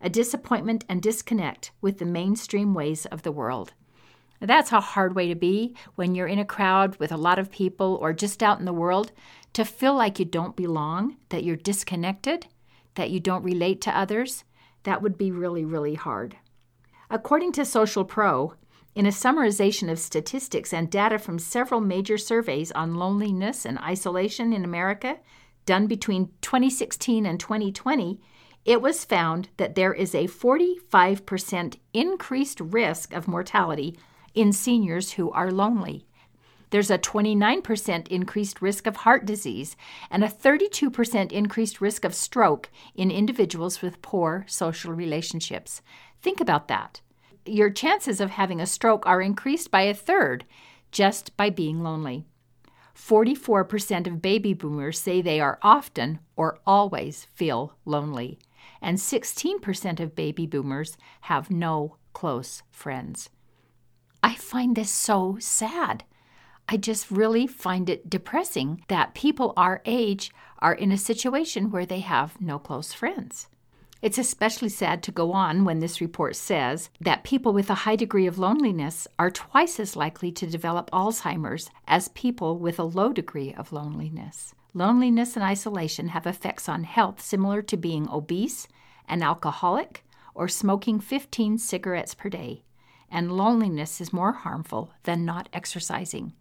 a 0.00 0.08
disappointment 0.08 0.84
and 0.88 1.02
disconnect 1.02 1.72
with 1.80 1.98
the 1.98 2.04
mainstream 2.04 2.74
ways 2.74 3.06
of 3.06 3.22
the 3.22 3.32
world. 3.32 3.72
That's 4.40 4.72
a 4.72 4.80
hard 4.80 5.14
way 5.14 5.28
to 5.28 5.34
be 5.34 5.74
when 5.94 6.14
you're 6.14 6.26
in 6.26 6.38
a 6.38 6.44
crowd 6.44 6.96
with 6.96 7.10
a 7.10 7.16
lot 7.16 7.38
of 7.38 7.50
people 7.50 7.98
or 8.00 8.12
just 8.12 8.42
out 8.42 8.58
in 8.58 8.66
the 8.66 8.72
world 8.72 9.12
to 9.54 9.64
feel 9.64 9.94
like 9.94 10.18
you 10.18 10.24
don't 10.24 10.56
belong, 10.56 11.16
that 11.30 11.44
you're 11.44 11.56
disconnected, 11.56 12.46
that 12.94 13.10
you 13.10 13.20
don't 13.20 13.42
relate 13.42 13.80
to 13.82 13.98
others. 13.98 14.44
That 14.82 15.00
would 15.00 15.16
be 15.16 15.30
really, 15.30 15.64
really 15.64 15.94
hard. 15.94 16.36
According 17.08 17.52
to 17.52 17.64
Social 17.64 18.04
Pro, 18.04 18.54
in 18.94 19.06
a 19.06 19.10
summarization 19.10 19.90
of 19.90 19.98
statistics 19.98 20.72
and 20.72 20.90
data 20.90 21.18
from 21.18 21.38
several 21.38 21.80
major 21.80 22.18
surveys 22.18 22.72
on 22.72 22.94
loneliness 22.94 23.64
and 23.64 23.78
isolation 23.78 24.52
in 24.52 24.64
America, 24.64 25.18
done 25.66 25.86
between 25.86 26.30
2016 26.40 27.26
and 27.26 27.38
2020, 27.38 28.20
it 28.66 28.82
was 28.82 29.04
found 29.04 29.48
that 29.58 29.76
there 29.76 29.94
is 29.94 30.12
a 30.12 30.26
45% 30.26 31.76
increased 31.94 32.60
risk 32.60 33.12
of 33.12 33.28
mortality 33.28 33.96
in 34.34 34.52
seniors 34.52 35.12
who 35.12 35.30
are 35.30 35.52
lonely. 35.52 36.04
There's 36.70 36.90
a 36.90 36.98
29% 36.98 38.08
increased 38.08 38.60
risk 38.60 38.88
of 38.88 38.96
heart 38.96 39.24
disease 39.24 39.76
and 40.10 40.24
a 40.24 40.28
32% 40.28 41.30
increased 41.30 41.80
risk 41.80 42.04
of 42.04 42.12
stroke 42.12 42.68
in 42.96 43.12
individuals 43.12 43.80
with 43.80 44.02
poor 44.02 44.44
social 44.48 44.92
relationships. 44.92 45.80
Think 46.20 46.40
about 46.40 46.66
that. 46.66 47.00
Your 47.46 47.70
chances 47.70 48.20
of 48.20 48.30
having 48.30 48.60
a 48.60 48.66
stroke 48.66 49.06
are 49.06 49.22
increased 49.22 49.70
by 49.70 49.82
a 49.82 49.94
third 49.94 50.44
just 50.90 51.36
by 51.36 51.50
being 51.50 51.84
lonely. 51.84 52.26
44% 52.96 54.08
of 54.08 54.22
baby 54.22 54.54
boomers 54.54 54.98
say 54.98 55.20
they 55.20 55.38
are 55.38 55.60
often 55.62 56.18
or 56.34 56.58
always 56.66 57.26
feel 57.34 57.74
lonely, 57.84 58.38
and 58.86 58.98
16% 58.98 59.98
of 59.98 60.14
baby 60.14 60.46
boomers 60.46 60.96
have 61.22 61.50
no 61.50 61.96
close 62.12 62.62
friends. 62.70 63.30
I 64.22 64.36
find 64.36 64.76
this 64.76 64.92
so 64.92 65.38
sad. 65.40 66.04
I 66.68 66.76
just 66.76 67.10
really 67.10 67.48
find 67.48 67.90
it 67.90 68.08
depressing 68.08 68.84
that 68.86 69.12
people 69.12 69.52
our 69.56 69.82
age 69.86 70.30
are 70.60 70.72
in 70.72 70.92
a 70.92 70.98
situation 70.98 71.72
where 71.72 71.84
they 71.84 71.98
have 71.98 72.40
no 72.40 72.60
close 72.60 72.92
friends. 72.92 73.48
It's 74.02 74.18
especially 74.18 74.68
sad 74.68 75.02
to 75.02 75.10
go 75.10 75.32
on 75.32 75.64
when 75.64 75.80
this 75.80 76.00
report 76.00 76.36
says 76.36 76.88
that 77.00 77.24
people 77.24 77.52
with 77.52 77.70
a 77.70 77.82
high 77.86 77.96
degree 77.96 78.28
of 78.28 78.38
loneliness 78.38 79.08
are 79.18 79.32
twice 79.32 79.80
as 79.80 79.96
likely 79.96 80.30
to 80.30 80.46
develop 80.46 80.92
Alzheimer's 80.92 81.70
as 81.88 82.06
people 82.10 82.56
with 82.56 82.78
a 82.78 82.84
low 82.84 83.12
degree 83.12 83.52
of 83.52 83.72
loneliness. 83.72 84.54
Loneliness 84.74 85.34
and 85.34 85.44
isolation 85.44 86.08
have 86.08 86.26
effects 86.26 86.68
on 86.68 86.84
health 86.84 87.20
similar 87.20 87.62
to 87.62 87.76
being 87.76 88.08
obese, 88.10 88.68
an 89.08 89.22
alcoholic, 89.22 90.04
or 90.34 90.48
smoking 90.48 91.00
15 91.00 91.58
cigarettes 91.58 92.14
per 92.14 92.28
day. 92.28 92.62
And 93.10 93.32
loneliness 93.32 94.00
is 94.00 94.12
more 94.12 94.32
harmful 94.32 94.92
than 95.04 95.24
not 95.24 95.48
exercising. 95.52 96.34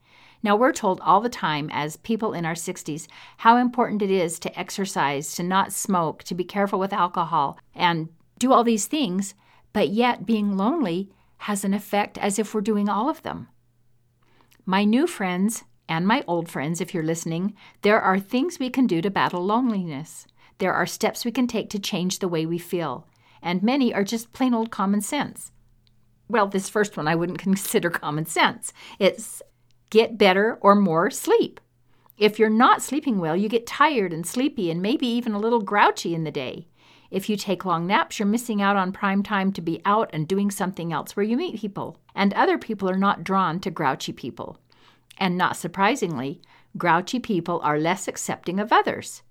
Now, 0.43 0.55
we're 0.55 0.73
told 0.73 0.99
all 1.01 1.21
the 1.21 1.29
time 1.29 1.69
as 1.71 1.97
people 1.97 2.33
in 2.33 2.45
our 2.45 2.53
60s 2.53 3.07
how 3.37 3.57
important 3.57 4.01
it 4.01 4.11
is 4.11 4.37
to 4.39 4.59
exercise, 4.59 5.33
to 5.35 5.43
not 5.43 5.73
smoke, 5.73 6.23
to 6.23 6.35
be 6.35 6.43
careful 6.43 6.77
with 6.77 6.93
alcohol, 6.93 7.57
and 7.73 8.09
do 8.37 8.51
all 8.51 8.63
these 8.63 8.85
things, 8.85 9.33
but 9.73 9.89
yet 9.89 10.25
being 10.25 10.55
lonely 10.55 11.09
has 11.37 11.63
an 11.63 11.73
effect 11.73 12.17
as 12.17 12.37
if 12.37 12.53
we're 12.53 12.61
doing 12.61 12.89
all 12.89 13.09
of 13.09 13.23
them. 13.23 13.47
My 14.65 14.83
new 14.83 15.07
friends 15.07 15.63
and 15.87 16.07
my 16.07 16.23
old 16.27 16.49
friends, 16.49 16.81
if 16.81 16.93
you're 16.93 17.03
listening, 17.03 17.55
there 17.81 18.01
are 18.01 18.19
things 18.19 18.59
we 18.59 18.69
can 18.69 18.87
do 18.87 19.01
to 19.01 19.09
battle 19.09 19.43
loneliness. 19.43 20.27
There 20.57 20.73
are 20.73 20.85
steps 20.85 21.25
we 21.25 21.31
can 21.31 21.47
take 21.47 21.69
to 21.71 21.79
change 21.79 22.19
the 22.19 22.27
way 22.27 22.45
we 22.45 22.57
feel, 22.57 23.07
and 23.41 23.61
many 23.61 23.93
are 23.93 24.03
just 24.03 24.33
plain 24.33 24.53
old 24.53 24.71
common 24.71 25.01
sense. 25.01 25.51
Well, 26.27 26.47
this 26.47 26.69
first 26.69 26.97
one 26.97 27.07
I 27.07 27.15
wouldn't 27.15 27.39
consider 27.47 27.89
common 27.89 28.25
sense. 28.25 28.73
It's 28.99 29.41
get 29.89 30.17
better 30.17 30.57
or 30.61 30.75
more 30.75 31.11
sleep. 31.11 31.59
If 32.17 32.39
you're 32.39 32.49
not 32.49 32.81
sleeping 32.81 33.19
well, 33.19 33.35
you 33.35 33.49
get 33.49 33.67
tired 33.67 34.13
and 34.13 34.25
sleepy 34.25 34.71
and 34.71 34.81
maybe 34.81 35.05
even 35.05 35.33
a 35.33 35.39
little 35.39 35.61
grouchy 35.61 36.15
in 36.15 36.23
the 36.23 36.31
day. 36.31 36.67
If 37.11 37.29
you 37.29 37.35
take 37.35 37.65
long 37.65 37.85
naps, 37.85 38.19
you're 38.19 38.25
missing 38.25 38.61
out 38.61 38.77
on 38.77 38.91
prime 38.91 39.21
time 39.21 39.51
to 39.53 39.61
be 39.61 39.81
out 39.85 40.09
and 40.13 40.27
doing 40.27 40.49
something 40.49 40.91
else 40.91 41.15
where 41.15 41.25
you 41.25 41.37
meet 41.37 41.59
people. 41.59 41.99
And 42.15 42.33
other 42.33 42.57
people 42.57 42.89
are 42.89 42.97
not 42.97 43.23
drawn 43.23 43.59
to 43.61 43.69
grouchy 43.69 44.13
people. 44.13 44.59
And 45.17 45.37
not 45.37 45.57
surprisingly, 45.57 46.41
grouchy 46.77 47.19
people 47.19 47.59
are 47.63 47.77
less 47.77 48.07
accepting 48.07 48.59
of 48.59 48.71
others. 48.71 49.21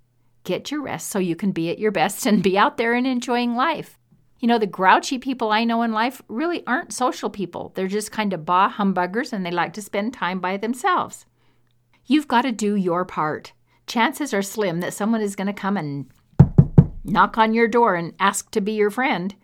Get 0.44 0.70
your 0.70 0.82
rest 0.82 1.10
so 1.10 1.18
you 1.18 1.36
can 1.36 1.52
be 1.52 1.70
at 1.70 1.78
your 1.78 1.90
best 1.90 2.26
and 2.26 2.42
be 2.42 2.56
out 2.56 2.76
there 2.76 2.94
and 2.94 3.06
enjoying 3.06 3.54
life. 3.54 3.98
You 4.38 4.48
know, 4.48 4.58
the 4.58 4.66
grouchy 4.66 5.18
people 5.18 5.50
I 5.50 5.64
know 5.64 5.82
in 5.82 5.92
life 5.92 6.20
really 6.28 6.66
aren't 6.66 6.92
social 6.92 7.30
people. 7.30 7.72
They're 7.74 7.88
just 7.88 8.12
kind 8.12 8.32
of 8.34 8.44
bah 8.44 8.74
humbuggers 8.76 9.32
and 9.32 9.44
they 9.44 9.50
like 9.50 9.72
to 9.72 9.82
spend 9.82 10.12
time 10.12 10.40
by 10.40 10.58
themselves. 10.58 11.24
You've 12.06 12.28
got 12.28 12.42
to 12.42 12.52
do 12.52 12.76
your 12.76 13.06
part. 13.06 13.52
Chances 13.86 14.34
are 14.34 14.42
slim 14.42 14.80
that 14.80 14.92
someone 14.92 15.22
is 15.22 15.34
going 15.34 15.46
to 15.46 15.54
come 15.54 15.78
and 15.78 16.10
knock 17.04 17.38
on 17.38 17.54
your 17.54 17.68
door 17.68 17.94
and 17.94 18.12
ask 18.20 18.50
to 18.50 18.60
be 18.60 18.72
your 18.72 18.90
friend. 18.90 19.34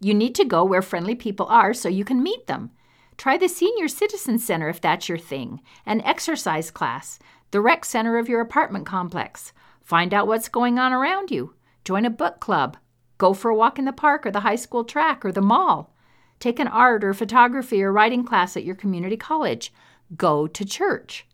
You 0.00 0.12
need 0.12 0.34
to 0.34 0.44
go 0.44 0.64
where 0.64 0.82
friendly 0.82 1.14
people 1.14 1.46
are 1.46 1.72
so 1.72 1.88
you 1.88 2.04
can 2.04 2.22
meet 2.22 2.46
them. 2.46 2.70
Try 3.16 3.38
the 3.38 3.48
Senior 3.48 3.88
Citizen 3.88 4.38
Center 4.38 4.68
if 4.68 4.80
that's 4.80 5.08
your 5.08 5.18
thing, 5.18 5.62
an 5.86 6.02
exercise 6.02 6.70
class, 6.70 7.18
the 7.52 7.60
rec 7.60 7.84
center 7.84 8.18
of 8.18 8.28
your 8.28 8.40
apartment 8.40 8.84
complex. 8.84 9.52
Find 9.84 10.14
out 10.14 10.26
what's 10.26 10.48
going 10.48 10.78
on 10.78 10.92
around 10.92 11.30
you. 11.30 11.54
Join 11.84 12.06
a 12.06 12.10
book 12.10 12.40
club. 12.40 12.78
Go 13.18 13.34
for 13.34 13.50
a 13.50 13.54
walk 13.54 13.78
in 13.78 13.84
the 13.84 13.92
park 13.92 14.26
or 14.26 14.30
the 14.30 14.40
high 14.40 14.56
school 14.56 14.82
track 14.82 15.24
or 15.24 15.30
the 15.30 15.42
mall. 15.42 15.94
Take 16.40 16.58
an 16.58 16.66
art 16.66 17.04
or 17.04 17.14
photography 17.14 17.82
or 17.82 17.92
writing 17.92 18.24
class 18.24 18.56
at 18.56 18.64
your 18.64 18.74
community 18.74 19.16
college. 19.16 19.72
Go 20.16 20.46
to 20.46 20.64
church. 20.64 21.26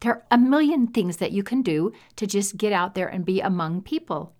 There 0.00 0.14
are 0.14 0.24
a 0.30 0.38
million 0.38 0.88
things 0.88 1.18
that 1.18 1.32
you 1.32 1.42
can 1.42 1.62
do 1.62 1.92
to 2.16 2.26
just 2.26 2.56
get 2.56 2.72
out 2.72 2.94
there 2.94 3.06
and 3.06 3.24
be 3.24 3.40
among 3.40 3.82
people. 3.82 4.34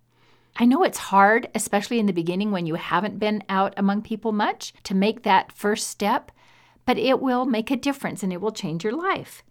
I 0.55 0.65
know 0.65 0.83
it's 0.83 0.97
hard, 0.97 1.49
especially 1.55 1.99
in 1.99 2.05
the 2.05 2.13
beginning 2.13 2.51
when 2.51 2.65
you 2.65 2.75
haven't 2.75 3.17
been 3.17 3.43
out 3.49 3.73
among 3.77 4.01
people 4.01 4.31
much, 4.31 4.73
to 4.83 4.93
make 4.93 5.23
that 5.23 5.51
first 5.51 5.87
step, 5.87 6.31
but 6.85 6.97
it 6.97 7.21
will 7.21 7.45
make 7.45 7.71
a 7.71 7.77
difference 7.77 8.23
and 8.23 8.33
it 8.33 8.41
will 8.41 8.51
change 8.51 8.83
your 8.83 8.93
life. 8.93 9.43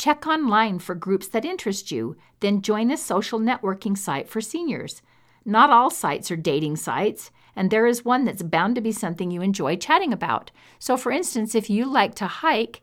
Check 0.00 0.26
online 0.26 0.78
for 0.78 0.94
groups 0.94 1.28
that 1.28 1.44
interest 1.44 1.90
you, 1.90 2.16
then 2.40 2.62
join 2.62 2.90
a 2.90 2.96
social 2.96 3.38
networking 3.38 3.98
site 3.98 4.30
for 4.30 4.40
seniors. 4.40 5.02
Not 5.44 5.68
all 5.68 5.90
sites 5.90 6.30
are 6.30 6.36
dating 6.36 6.76
sites, 6.76 7.30
and 7.54 7.70
there 7.70 7.86
is 7.86 8.02
one 8.02 8.24
that's 8.24 8.42
bound 8.42 8.76
to 8.76 8.80
be 8.80 8.92
something 8.92 9.30
you 9.30 9.42
enjoy 9.42 9.76
chatting 9.76 10.10
about. 10.10 10.52
So, 10.78 10.96
for 10.96 11.12
instance, 11.12 11.54
if 11.54 11.68
you 11.68 11.84
like 11.84 12.14
to 12.14 12.26
hike, 12.26 12.80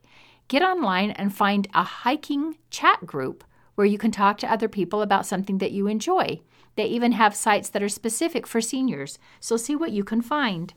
get 0.47 0.61
online 0.61 1.09
and 1.09 1.35
find 1.35 1.67
a 1.73 1.81
hiking 1.81 2.59
chat 2.69 3.03
group 3.07 3.43
where 3.73 3.87
you 3.87 3.97
can 3.97 4.11
talk 4.11 4.37
to 4.37 4.51
other 4.51 4.67
people 4.67 5.01
about 5.01 5.25
something 5.25 5.57
that 5.57 5.71
you 5.71 5.87
enjoy. 5.87 6.39
They 6.75 6.85
even 6.85 7.13
have 7.13 7.35
sites 7.35 7.69
that 7.69 7.81
are 7.81 7.89
specific 7.89 8.45
for 8.45 8.61
seniors, 8.61 9.17
so 9.39 9.57
see 9.57 9.75
what 9.75 9.91
you 9.91 10.03
can 10.03 10.21
find. 10.21 10.71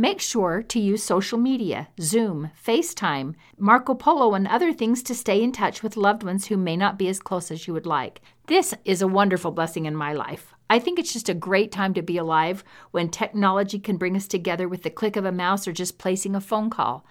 Make 0.00 0.22
sure 0.22 0.62
to 0.62 0.80
use 0.80 1.02
social 1.02 1.36
media, 1.36 1.88
Zoom, 2.00 2.52
FaceTime, 2.66 3.34
Marco 3.58 3.92
Polo, 3.92 4.32
and 4.32 4.48
other 4.48 4.72
things 4.72 5.02
to 5.02 5.14
stay 5.14 5.42
in 5.42 5.52
touch 5.52 5.82
with 5.82 5.94
loved 5.94 6.22
ones 6.22 6.46
who 6.46 6.56
may 6.56 6.74
not 6.74 6.98
be 6.98 7.06
as 7.08 7.20
close 7.20 7.50
as 7.50 7.66
you 7.66 7.74
would 7.74 7.84
like. 7.84 8.22
This 8.46 8.72
is 8.86 9.02
a 9.02 9.06
wonderful 9.06 9.50
blessing 9.50 9.84
in 9.84 9.94
my 9.94 10.14
life. 10.14 10.54
I 10.70 10.78
think 10.78 10.98
it's 10.98 11.12
just 11.12 11.28
a 11.28 11.34
great 11.34 11.70
time 11.70 11.92
to 11.92 12.00
be 12.00 12.16
alive 12.16 12.64
when 12.92 13.10
technology 13.10 13.78
can 13.78 13.98
bring 13.98 14.16
us 14.16 14.26
together 14.26 14.66
with 14.66 14.84
the 14.84 14.88
click 14.88 15.16
of 15.16 15.26
a 15.26 15.32
mouse 15.32 15.68
or 15.68 15.72
just 15.72 15.98
placing 15.98 16.34
a 16.34 16.40
phone 16.40 16.70
call. 16.70 17.04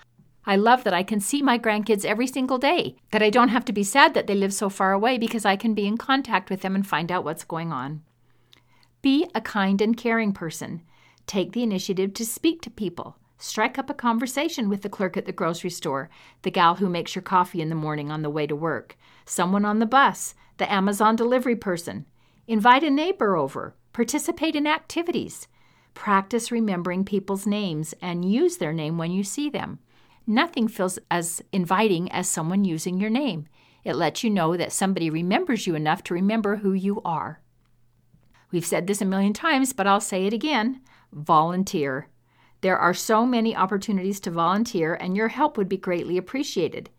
I 0.47 0.55
love 0.55 0.83
that 0.83 0.93
I 0.95 1.03
can 1.03 1.19
see 1.19 1.43
my 1.43 1.59
grandkids 1.59 2.05
every 2.05 2.25
single 2.25 2.57
day, 2.57 2.95
that 3.11 3.21
I 3.21 3.29
don't 3.29 3.49
have 3.49 3.65
to 3.65 3.71
be 3.71 3.83
sad 3.83 4.15
that 4.15 4.25
they 4.25 4.33
live 4.33 4.51
so 4.51 4.67
far 4.67 4.93
away 4.93 5.19
because 5.19 5.45
I 5.45 5.57
can 5.57 5.75
be 5.75 5.85
in 5.85 5.99
contact 5.99 6.49
with 6.49 6.61
them 6.61 6.73
and 6.73 6.87
find 6.87 7.11
out 7.11 7.23
what's 7.23 7.43
going 7.43 7.71
on. 7.71 8.01
Be 9.03 9.29
a 9.35 9.41
kind 9.41 9.79
and 9.79 9.95
caring 9.95 10.33
person. 10.33 10.81
Take 11.29 11.51
the 11.51 11.61
initiative 11.61 12.15
to 12.15 12.25
speak 12.25 12.59
to 12.63 12.71
people. 12.71 13.15
Strike 13.37 13.77
up 13.77 13.87
a 13.87 13.93
conversation 13.93 14.67
with 14.67 14.81
the 14.81 14.89
clerk 14.89 15.15
at 15.15 15.27
the 15.27 15.31
grocery 15.31 15.69
store, 15.69 16.09
the 16.41 16.49
gal 16.49 16.77
who 16.77 16.89
makes 16.89 17.13
your 17.13 17.21
coffee 17.21 17.61
in 17.61 17.69
the 17.69 17.75
morning 17.75 18.09
on 18.09 18.23
the 18.23 18.31
way 18.31 18.47
to 18.47 18.55
work, 18.55 18.97
someone 19.27 19.63
on 19.63 19.77
the 19.77 19.85
bus, 19.85 20.33
the 20.57 20.73
Amazon 20.73 21.15
delivery 21.15 21.55
person. 21.55 22.07
Invite 22.47 22.83
a 22.83 22.89
neighbor 22.89 23.35
over. 23.35 23.75
Participate 23.93 24.55
in 24.55 24.65
activities. 24.65 25.47
Practice 25.93 26.51
remembering 26.51 27.05
people's 27.05 27.45
names 27.45 27.93
and 28.01 28.25
use 28.25 28.57
their 28.57 28.73
name 28.73 28.97
when 28.97 29.11
you 29.11 29.23
see 29.23 29.51
them. 29.51 29.77
Nothing 30.25 30.67
feels 30.67 30.97
as 31.11 31.43
inviting 31.51 32.11
as 32.11 32.27
someone 32.27 32.65
using 32.65 32.99
your 32.99 33.11
name. 33.11 33.45
It 33.83 33.95
lets 33.95 34.23
you 34.23 34.31
know 34.31 34.57
that 34.57 34.71
somebody 34.71 35.11
remembers 35.11 35.67
you 35.67 35.75
enough 35.75 36.01
to 36.05 36.15
remember 36.15 36.55
who 36.55 36.73
you 36.73 37.03
are. 37.05 37.39
We've 38.51 38.65
said 38.65 38.87
this 38.87 38.99
a 38.99 39.05
million 39.05 39.33
times, 39.33 39.73
but 39.73 39.85
I'll 39.85 40.01
say 40.01 40.25
it 40.25 40.33
again 40.33 40.81
volunteer. 41.13 42.07
There 42.61 42.77
are 42.77 42.93
so 42.93 43.25
many 43.25 43.55
opportunities 43.55 44.19
to 44.21 44.31
volunteer, 44.31 44.93
and 44.95 45.15
your 45.15 45.29
help 45.29 45.57
would 45.57 45.69
be 45.69 45.77
greatly 45.77 46.17
appreciated. 46.17 46.89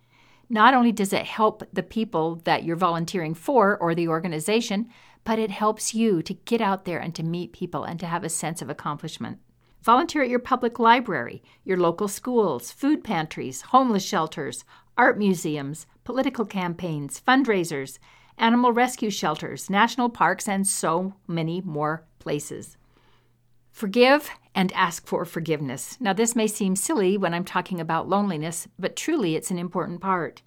Not 0.48 0.74
only 0.74 0.90
does 0.90 1.12
it 1.12 1.26
help 1.26 1.62
the 1.72 1.82
people 1.82 2.36
that 2.44 2.64
you're 2.64 2.76
volunteering 2.76 3.34
for 3.34 3.76
or 3.76 3.94
the 3.94 4.08
organization, 4.08 4.88
but 5.22 5.38
it 5.38 5.50
helps 5.50 5.94
you 5.94 6.22
to 6.22 6.34
get 6.34 6.60
out 6.60 6.86
there 6.86 6.98
and 6.98 7.14
to 7.14 7.22
meet 7.22 7.52
people 7.52 7.84
and 7.84 8.00
to 8.00 8.06
have 8.06 8.24
a 8.24 8.28
sense 8.28 8.62
of 8.62 8.70
accomplishment. 8.70 9.38
Volunteer 9.82 10.22
at 10.22 10.28
your 10.28 10.38
public 10.38 10.78
library, 10.78 11.42
your 11.64 11.76
local 11.76 12.08
schools, 12.08 12.70
food 12.70 13.04
pantries, 13.04 13.62
homeless 13.62 14.04
shelters, 14.04 14.64
art 14.96 15.18
museums, 15.18 15.86
political 16.04 16.44
campaigns, 16.44 17.20
fundraisers, 17.26 17.98
animal 18.36 18.72
rescue 18.72 19.10
shelters, 19.10 19.70
national 19.70 20.08
parks, 20.08 20.48
and 20.48 20.66
so 20.66 21.14
many 21.26 21.60
more 21.60 22.04
places. 22.18 22.76
Forgive 23.72 24.30
and 24.54 24.72
ask 24.72 25.06
for 25.06 25.24
forgiveness. 25.24 25.96
Now, 26.00 26.12
this 26.12 26.36
may 26.36 26.46
seem 26.46 26.76
silly 26.76 27.16
when 27.16 27.32
I'm 27.32 27.44
talking 27.44 27.80
about 27.80 28.08
loneliness, 28.08 28.68
but 28.78 28.96
truly 28.96 29.36
it's 29.36 29.50
an 29.50 29.58
important 29.58 30.00
part. 30.00 30.42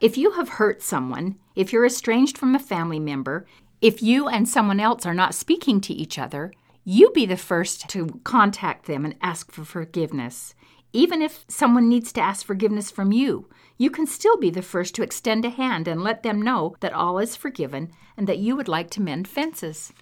If 0.00 0.16
you 0.16 0.32
have 0.32 0.48
hurt 0.48 0.82
someone, 0.82 1.36
if 1.54 1.72
you're 1.72 1.86
estranged 1.86 2.36
from 2.36 2.54
a 2.54 2.60
family 2.60 3.00
member, 3.00 3.46
if 3.80 4.02
you 4.02 4.28
and 4.28 4.48
someone 4.48 4.80
else 4.80 5.06
are 5.06 5.14
not 5.14 5.34
speaking 5.34 5.80
to 5.82 5.94
each 5.94 6.18
other, 6.18 6.52
you 6.84 7.10
be 7.10 7.26
the 7.26 7.36
first 7.36 7.88
to 7.90 8.20
contact 8.24 8.86
them 8.86 9.04
and 9.04 9.14
ask 9.22 9.52
for 9.52 9.64
forgiveness. 9.64 10.54
Even 10.92 11.22
if 11.22 11.44
someone 11.48 11.88
needs 11.88 12.12
to 12.12 12.20
ask 12.20 12.44
forgiveness 12.44 12.90
from 12.90 13.12
you, 13.12 13.48
you 13.78 13.90
can 13.90 14.06
still 14.06 14.36
be 14.36 14.50
the 14.50 14.62
first 14.62 14.94
to 14.94 15.02
extend 15.02 15.44
a 15.44 15.50
hand 15.50 15.88
and 15.88 16.02
let 16.02 16.22
them 16.22 16.42
know 16.42 16.76
that 16.80 16.92
all 16.92 17.18
is 17.18 17.34
forgiven 17.34 17.92
and 18.16 18.26
that 18.26 18.38
you 18.38 18.54
would 18.56 18.68
like 18.68 18.90
to 18.90 19.00
mend 19.00 19.26
fences. 19.26 19.92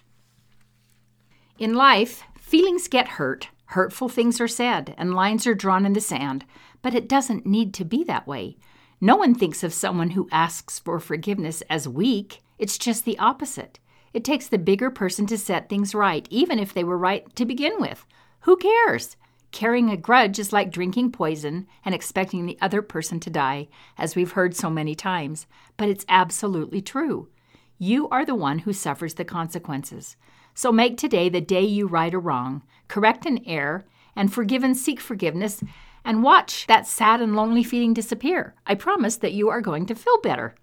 In 1.57 1.75
life, 1.75 2.23
feelings 2.51 2.89
get 2.89 3.07
hurt, 3.07 3.47
hurtful 3.67 4.09
things 4.09 4.41
are 4.41 4.47
said, 4.47 4.93
and 4.97 5.13
lines 5.13 5.47
are 5.47 5.55
drawn 5.55 5.85
in 5.85 5.93
the 5.93 6.01
sand, 6.01 6.43
but 6.81 6.93
it 6.93 7.07
doesn't 7.07 7.45
need 7.45 7.73
to 7.73 7.85
be 7.85 8.03
that 8.03 8.27
way. 8.27 8.57
No 8.99 9.15
one 9.15 9.33
thinks 9.33 9.63
of 9.63 9.73
someone 9.73 10.09
who 10.09 10.27
asks 10.33 10.77
for 10.77 10.99
forgiveness 10.99 11.63
as 11.69 11.87
weak. 11.87 12.41
It's 12.59 12.77
just 12.77 13.05
the 13.05 13.17
opposite. 13.19 13.79
It 14.11 14.25
takes 14.25 14.49
the 14.49 14.57
bigger 14.57 14.91
person 14.91 15.25
to 15.27 15.37
set 15.37 15.69
things 15.69 15.95
right, 15.95 16.27
even 16.29 16.59
if 16.59 16.73
they 16.73 16.83
were 16.83 16.97
right 16.97 17.33
to 17.37 17.45
begin 17.45 17.79
with. 17.79 18.05
Who 18.41 18.57
cares? 18.57 19.15
Carrying 19.53 19.89
a 19.89 19.95
grudge 19.95 20.37
is 20.37 20.51
like 20.51 20.71
drinking 20.71 21.13
poison 21.13 21.67
and 21.85 21.95
expecting 21.95 22.45
the 22.45 22.57
other 22.59 22.81
person 22.81 23.21
to 23.21 23.29
die, 23.29 23.69
as 23.97 24.13
we've 24.13 24.33
heard 24.33 24.57
so 24.57 24.69
many 24.69 24.93
times. 24.93 25.47
But 25.77 25.87
it's 25.87 26.05
absolutely 26.09 26.81
true. 26.81 27.29
You 27.77 28.09
are 28.09 28.25
the 28.25 28.35
one 28.35 28.59
who 28.59 28.73
suffers 28.73 29.13
the 29.13 29.23
consequences. 29.23 30.17
So 30.53 30.71
make 30.71 30.97
today 30.97 31.29
the 31.29 31.41
day 31.41 31.63
you 31.63 31.87
right 31.87 32.13
a 32.13 32.19
wrong, 32.19 32.63
correct 32.87 33.25
an 33.25 33.39
error, 33.45 33.85
and 34.15 34.33
forgive 34.33 34.63
and 34.63 34.75
seek 34.75 34.99
forgiveness, 34.99 35.63
and 36.03 36.23
watch 36.23 36.67
that 36.67 36.87
sad 36.87 37.21
and 37.21 37.35
lonely 37.35 37.63
feeling 37.63 37.93
disappear. 37.93 38.55
I 38.65 38.75
promise 38.75 39.17
that 39.17 39.33
you 39.33 39.49
are 39.49 39.61
going 39.61 39.85
to 39.85 39.95
feel 39.95 40.19
better. 40.21 40.55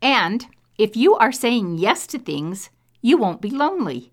And 0.00 0.46
if 0.76 0.96
you 0.96 1.16
are 1.16 1.32
saying 1.32 1.78
yes 1.78 2.06
to 2.08 2.18
things, 2.18 2.70
you 3.00 3.16
won't 3.16 3.42
be 3.42 3.50
lonely. 3.50 4.12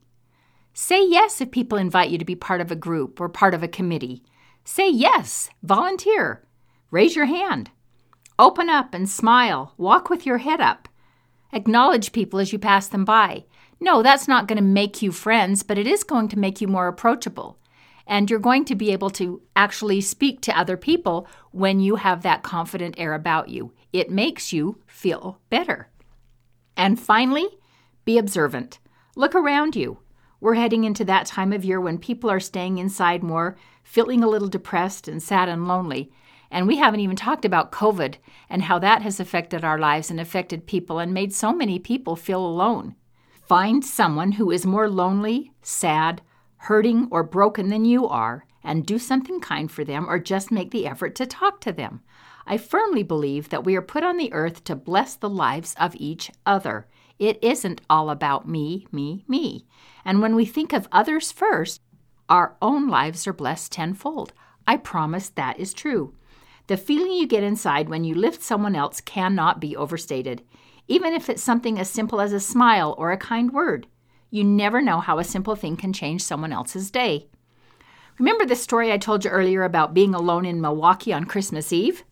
Say 0.74 1.08
yes 1.08 1.40
if 1.40 1.52
people 1.52 1.78
invite 1.78 2.10
you 2.10 2.18
to 2.18 2.26
be 2.26 2.36
part 2.36 2.60
of 2.60 2.72
a 2.72 2.76
group 2.76 3.22
or 3.22 3.30
part 3.30 3.54
of 3.54 3.64
a 3.64 3.68
committee. 3.68 4.24
Say 4.64 4.90
yes, 4.90 5.50
volunteer, 5.64 6.44
raise 6.92 7.16
your 7.16 7.26
hand. 7.26 7.72
Open 8.38 8.70
up 8.70 8.94
and 8.94 9.10
smile, 9.10 9.74
walk 9.78 10.10
with 10.10 10.26
your 10.26 10.40
head 10.40 10.60
up. 10.60 10.90
Acknowledge 11.54 12.12
people 12.12 12.40
as 12.40 12.52
you 12.52 12.60
pass 12.60 12.88
them 12.88 13.06
by. 13.06 13.46
No, 13.79 14.01
that's 14.01 14.27
not 14.27 14.48
going 14.48 14.58
to 14.58 14.63
make 14.63 15.01
you 15.01 15.12
friends, 15.12 15.63
but 15.63 15.77
it 15.77 15.88
is 15.88 16.03
going 16.03 16.27
to 16.29 16.39
make 16.39 16.62
you 16.62 16.67
more 16.67 16.88
approachable. 16.88 17.60
And 18.08 18.29
you're 18.29 18.39
going 18.39 18.65
to 18.65 18.75
be 18.75 18.91
able 18.91 19.10
to 19.12 19.41
actually 19.55 20.00
speak 20.01 20.41
to 20.41 20.58
other 20.58 20.77
people 20.77 21.27
when 21.51 21.79
you 21.79 21.96
have 21.96 22.22
that 22.22 22.44
confident 22.44 22.96
air 22.98 23.13
about 23.13 23.50
you. 23.50 23.74
It 23.91 24.12
makes 24.12 24.53
you 24.53 24.79
feel 24.86 25.39
better. 25.50 25.89
And 26.77 27.00
finally, 27.00 27.48
be 28.05 28.17
observant. 28.17 28.79
Look 29.15 29.34
around 29.34 29.75
you. 29.75 30.00
We're 30.39 30.55
heading 30.55 30.84
into 30.84 31.05
that 31.05 31.25
time 31.25 31.51
of 31.53 31.65
year 31.65 31.82
when 31.82 31.98
people 31.98 32.29
are 32.29 32.39
staying 32.39 32.77
inside 32.77 33.24
more, 33.24 33.58
feeling 33.84 34.24
a 34.24 34.27
little 34.27 34.50
depressed 34.50 35.08
and 35.08 35.24
sad 35.24 35.50
and 35.50 35.67
lonely. 35.67 36.12
And 36.51 36.67
we 36.67 36.77
haven't 36.77 37.00
even 37.00 37.15
talked 37.15 37.46
about 37.46 37.72
COVID 37.72 38.15
and 38.50 38.63
how 38.63 38.77
that 38.79 39.01
has 39.01 39.20
affected 39.20 39.63
our 39.63 39.79
lives 39.79 40.12
and 40.12 40.20
affected 40.20 40.67
people 40.67 41.00
and 41.00 41.13
made 41.13 41.34
so 41.34 41.51
many 41.51 41.79
people 41.79 42.15
feel 42.15 42.46
alone. 42.46 42.96
Find 43.48 43.86
someone 43.86 44.34
who 44.34 44.50
is 44.50 44.66
more 44.66 44.90
lonely, 44.90 45.52
sad, 45.62 46.24
hurting, 46.58 47.08
or 47.12 47.22
broken 47.22 47.70
than 47.70 47.86
you 47.86 48.08
are 48.08 48.48
and 48.64 48.84
do 48.84 48.98
something 48.98 49.40
kind 49.40 49.72
for 49.72 49.84
them 49.84 50.10
or 50.10 50.18
just 50.18 50.52
make 50.52 50.72
the 50.72 50.88
effort 50.88 51.14
to 51.16 51.28
talk 51.28 51.62
to 51.62 51.72
them. 51.72 52.02
I 52.48 52.58
firmly 52.58 53.04
believe 53.04 53.50
that 53.50 53.64
we 53.64 53.75
are 53.75 53.84
put 53.84 54.04
on 54.04 54.18
the 54.18 54.34
earth 54.34 54.64
to 54.64 54.75
bless 54.75 55.16
the 55.16 55.30
lives 55.30 55.75
of 55.80 55.96
each 55.98 56.32
other. 56.44 56.88
It 57.20 57.38
isn't 57.44 57.82
all 57.88 58.10
about 58.10 58.48
me, 58.48 58.88
me, 58.92 59.24
me. 59.28 59.68
And 60.04 60.24
when 60.24 60.36
we 60.36 60.46
think 60.46 60.74
of 60.74 60.88
others 60.92 61.32
first, 61.32 61.82
our 62.28 62.56
own 62.64 62.88
lives 62.88 63.28
are 63.28 63.34
blessed 63.34 63.72
tenfold. 63.72 64.34
I 64.65 64.78
promise 64.78 65.30
that 65.30 65.60
is 65.60 65.72
true. 65.72 66.15
The 66.65 66.78
feeling 66.78 67.12
you 67.12 67.28
get 67.28 67.43
inside 67.43 67.89
when 67.89 68.04
you 68.04 68.15
lift 68.15 68.41
someone 68.41 68.76
else 68.76 69.02
cannot 69.02 69.60
be 69.60 69.76
overstated, 69.76 70.41
even 70.88 71.13
if 71.13 71.30
it's 71.30 71.43
something 71.43 71.80
as 71.80 71.89
simple 71.89 72.21
as 72.21 72.34
a 72.34 72.39
smile 72.39 72.95
or 72.98 73.12
a 73.12 73.17
kind 73.17 73.52
word. 73.52 73.88
You 74.30 74.43
never 74.43 74.82
know 74.82 75.00
how 75.00 75.19
a 75.19 75.24
simple 75.24 75.56
thing 75.56 75.78
can 75.78 75.93
change 75.93 76.24
someone 76.24 76.52
else's 76.52 76.91
day. 76.91 77.28
Remember 78.17 78.45
the 78.45 78.56
story 78.56 78.91
I 78.91 78.98
told 78.98 79.26
you 79.26 79.32
earlier 79.32 79.63
about 79.63 79.93
being 79.93 80.13
alone 80.13 80.45
in 80.45 80.62
Milwaukee 80.62 81.13
on 81.13 81.26
Christmas 81.26 81.74
Eve? 81.74 82.04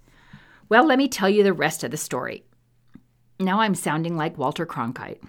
Well, 0.69 0.85
let 0.85 0.97
me 0.97 1.07
tell 1.07 1.29
you 1.29 1.43
the 1.43 1.53
rest 1.53 1.83
of 1.83 1.91
the 1.91 1.97
story. 1.97 2.43
Now 3.39 3.61
I'm 3.61 3.75
sounding 3.75 4.17
like 4.17 4.37
Walter 4.37 4.65
Cronkite. 4.65 5.21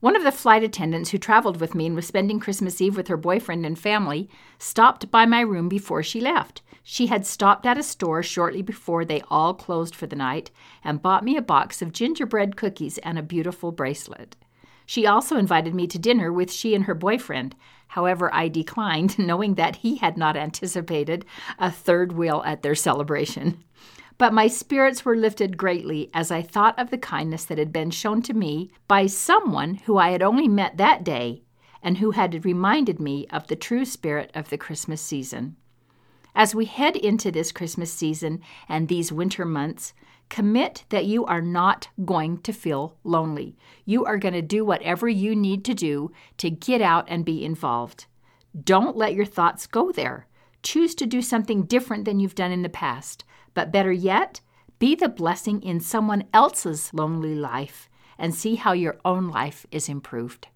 One 0.00 0.14
of 0.14 0.22
the 0.22 0.30
flight 0.30 0.62
attendants 0.62 1.10
who 1.10 1.18
traveled 1.18 1.60
with 1.60 1.74
me 1.74 1.86
and 1.86 1.96
was 1.96 2.06
spending 2.06 2.38
Christmas 2.38 2.80
Eve 2.80 2.96
with 2.96 3.08
her 3.08 3.16
boyfriend 3.16 3.66
and 3.66 3.76
family 3.78 4.28
stopped 4.58 5.10
by 5.10 5.26
my 5.26 5.40
room 5.40 5.68
before 5.68 6.04
she 6.04 6.20
left. 6.20 6.62
She 6.82 7.06
had 7.06 7.26
stopped 7.26 7.66
at 7.66 7.78
a 7.78 7.82
store 7.82 8.22
shortly 8.22 8.62
before 8.62 9.04
they 9.04 9.22
all 9.28 9.54
closed 9.54 9.94
for 9.94 10.06
the 10.06 10.16
night 10.16 10.50
and 10.82 11.02
bought 11.02 11.24
me 11.24 11.36
a 11.36 11.42
box 11.42 11.82
of 11.82 11.92
gingerbread 11.92 12.56
cookies 12.56 12.98
and 12.98 13.18
a 13.18 13.22
beautiful 13.22 13.72
bracelet. 13.72 14.36
She 14.86 15.06
also 15.06 15.36
invited 15.36 15.74
me 15.74 15.86
to 15.86 15.98
dinner 15.98 16.32
with 16.32 16.50
she 16.50 16.74
and 16.74 16.84
her 16.84 16.94
boyfriend. 16.94 17.54
However, 17.88 18.32
I 18.32 18.48
declined, 18.48 19.18
knowing 19.18 19.54
that 19.54 19.76
he 19.76 19.96
had 19.96 20.16
not 20.16 20.36
anticipated 20.36 21.26
a 21.58 21.70
third 21.70 22.12
wheel 22.12 22.42
at 22.46 22.62
their 22.62 22.74
celebration. 22.74 23.62
But 24.16 24.32
my 24.32 24.46
spirits 24.46 25.04
were 25.04 25.14
lifted 25.14 25.58
greatly 25.58 26.10
as 26.14 26.30
I 26.30 26.42
thought 26.42 26.78
of 26.78 26.90
the 26.90 26.98
kindness 26.98 27.44
that 27.44 27.58
had 27.58 27.72
been 27.72 27.90
shown 27.90 28.22
to 28.22 28.34
me 28.34 28.70
by 28.88 29.06
someone 29.06 29.74
who 29.74 29.98
I 29.98 30.10
had 30.10 30.22
only 30.22 30.48
met 30.48 30.76
that 30.78 31.04
day 31.04 31.42
and 31.82 31.98
who 31.98 32.12
had 32.12 32.44
reminded 32.44 32.98
me 32.98 33.26
of 33.28 33.46
the 33.46 33.56
true 33.56 33.84
spirit 33.84 34.30
of 34.34 34.48
the 34.48 34.58
Christmas 34.58 35.00
season. 35.00 35.56
As 36.38 36.54
we 36.54 36.66
head 36.66 36.94
into 36.94 37.32
this 37.32 37.50
Christmas 37.50 37.92
season 37.92 38.42
and 38.68 38.86
these 38.86 39.10
winter 39.10 39.44
months, 39.44 39.92
commit 40.28 40.84
that 40.90 41.04
you 41.04 41.24
are 41.24 41.42
not 41.42 41.88
going 42.04 42.38
to 42.42 42.52
feel 42.52 42.96
lonely. 43.02 43.56
You 43.84 44.04
are 44.04 44.18
going 44.18 44.34
to 44.34 44.40
do 44.40 44.64
whatever 44.64 45.08
you 45.08 45.34
need 45.34 45.64
to 45.64 45.74
do 45.74 46.12
to 46.36 46.48
get 46.48 46.80
out 46.80 47.06
and 47.08 47.24
be 47.24 47.44
involved. 47.44 48.06
Don't 48.62 48.96
let 48.96 49.14
your 49.14 49.24
thoughts 49.24 49.66
go 49.66 49.90
there. 49.90 50.28
Choose 50.62 50.94
to 50.94 51.06
do 51.06 51.22
something 51.22 51.64
different 51.64 52.04
than 52.04 52.20
you've 52.20 52.36
done 52.36 52.52
in 52.52 52.62
the 52.62 52.68
past. 52.68 53.24
But 53.52 53.72
better 53.72 53.90
yet, 53.90 54.40
be 54.78 54.94
the 54.94 55.08
blessing 55.08 55.60
in 55.62 55.80
someone 55.80 56.22
else's 56.32 56.94
lonely 56.94 57.34
life 57.34 57.90
and 58.16 58.32
see 58.32 58.54
how 58.54 58.74
your 58.74 58.96
own 59.04 59.28
life 59.28 59.66
is 59.72 59.88
improved. 59.88 60.46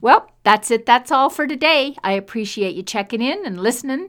Well, 0.00 0.32
that's 0.42 0.72
it. 0.72 0.84
That's 0.84 1.12
all 1.12 1.30
for 1.30 1.46
today. 1.46 1.94
I 2.02 2.12
appreciate 2.12 2.74
you 2.74 2.82
checking 2.82 3.22
in 3.22 3.46
and 3.46 3.60
listening, 3.60 4.08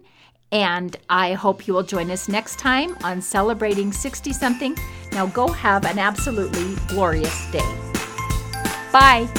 and 0.51 0.95
I 1.09 1.33
hope 1.33 1.67
you 1.67 1.73
will 1.73 1.83
join 1.83 2.09
us 2.11 2.27
next 2.27 2.59
time 2.59 2.97
on 3.03 3.21
Celebrating 3.21 3.91
60 3.91 4.33
something. 4.33 4.75
Now 5.11 5.27
go 5.27 5.47
have 5.47 5.85
an 5.85 5.99
absolutely 5.99 6.75
glorious 6.87 7.51
day. 7.51 7.75
Bye. 8.91 9.29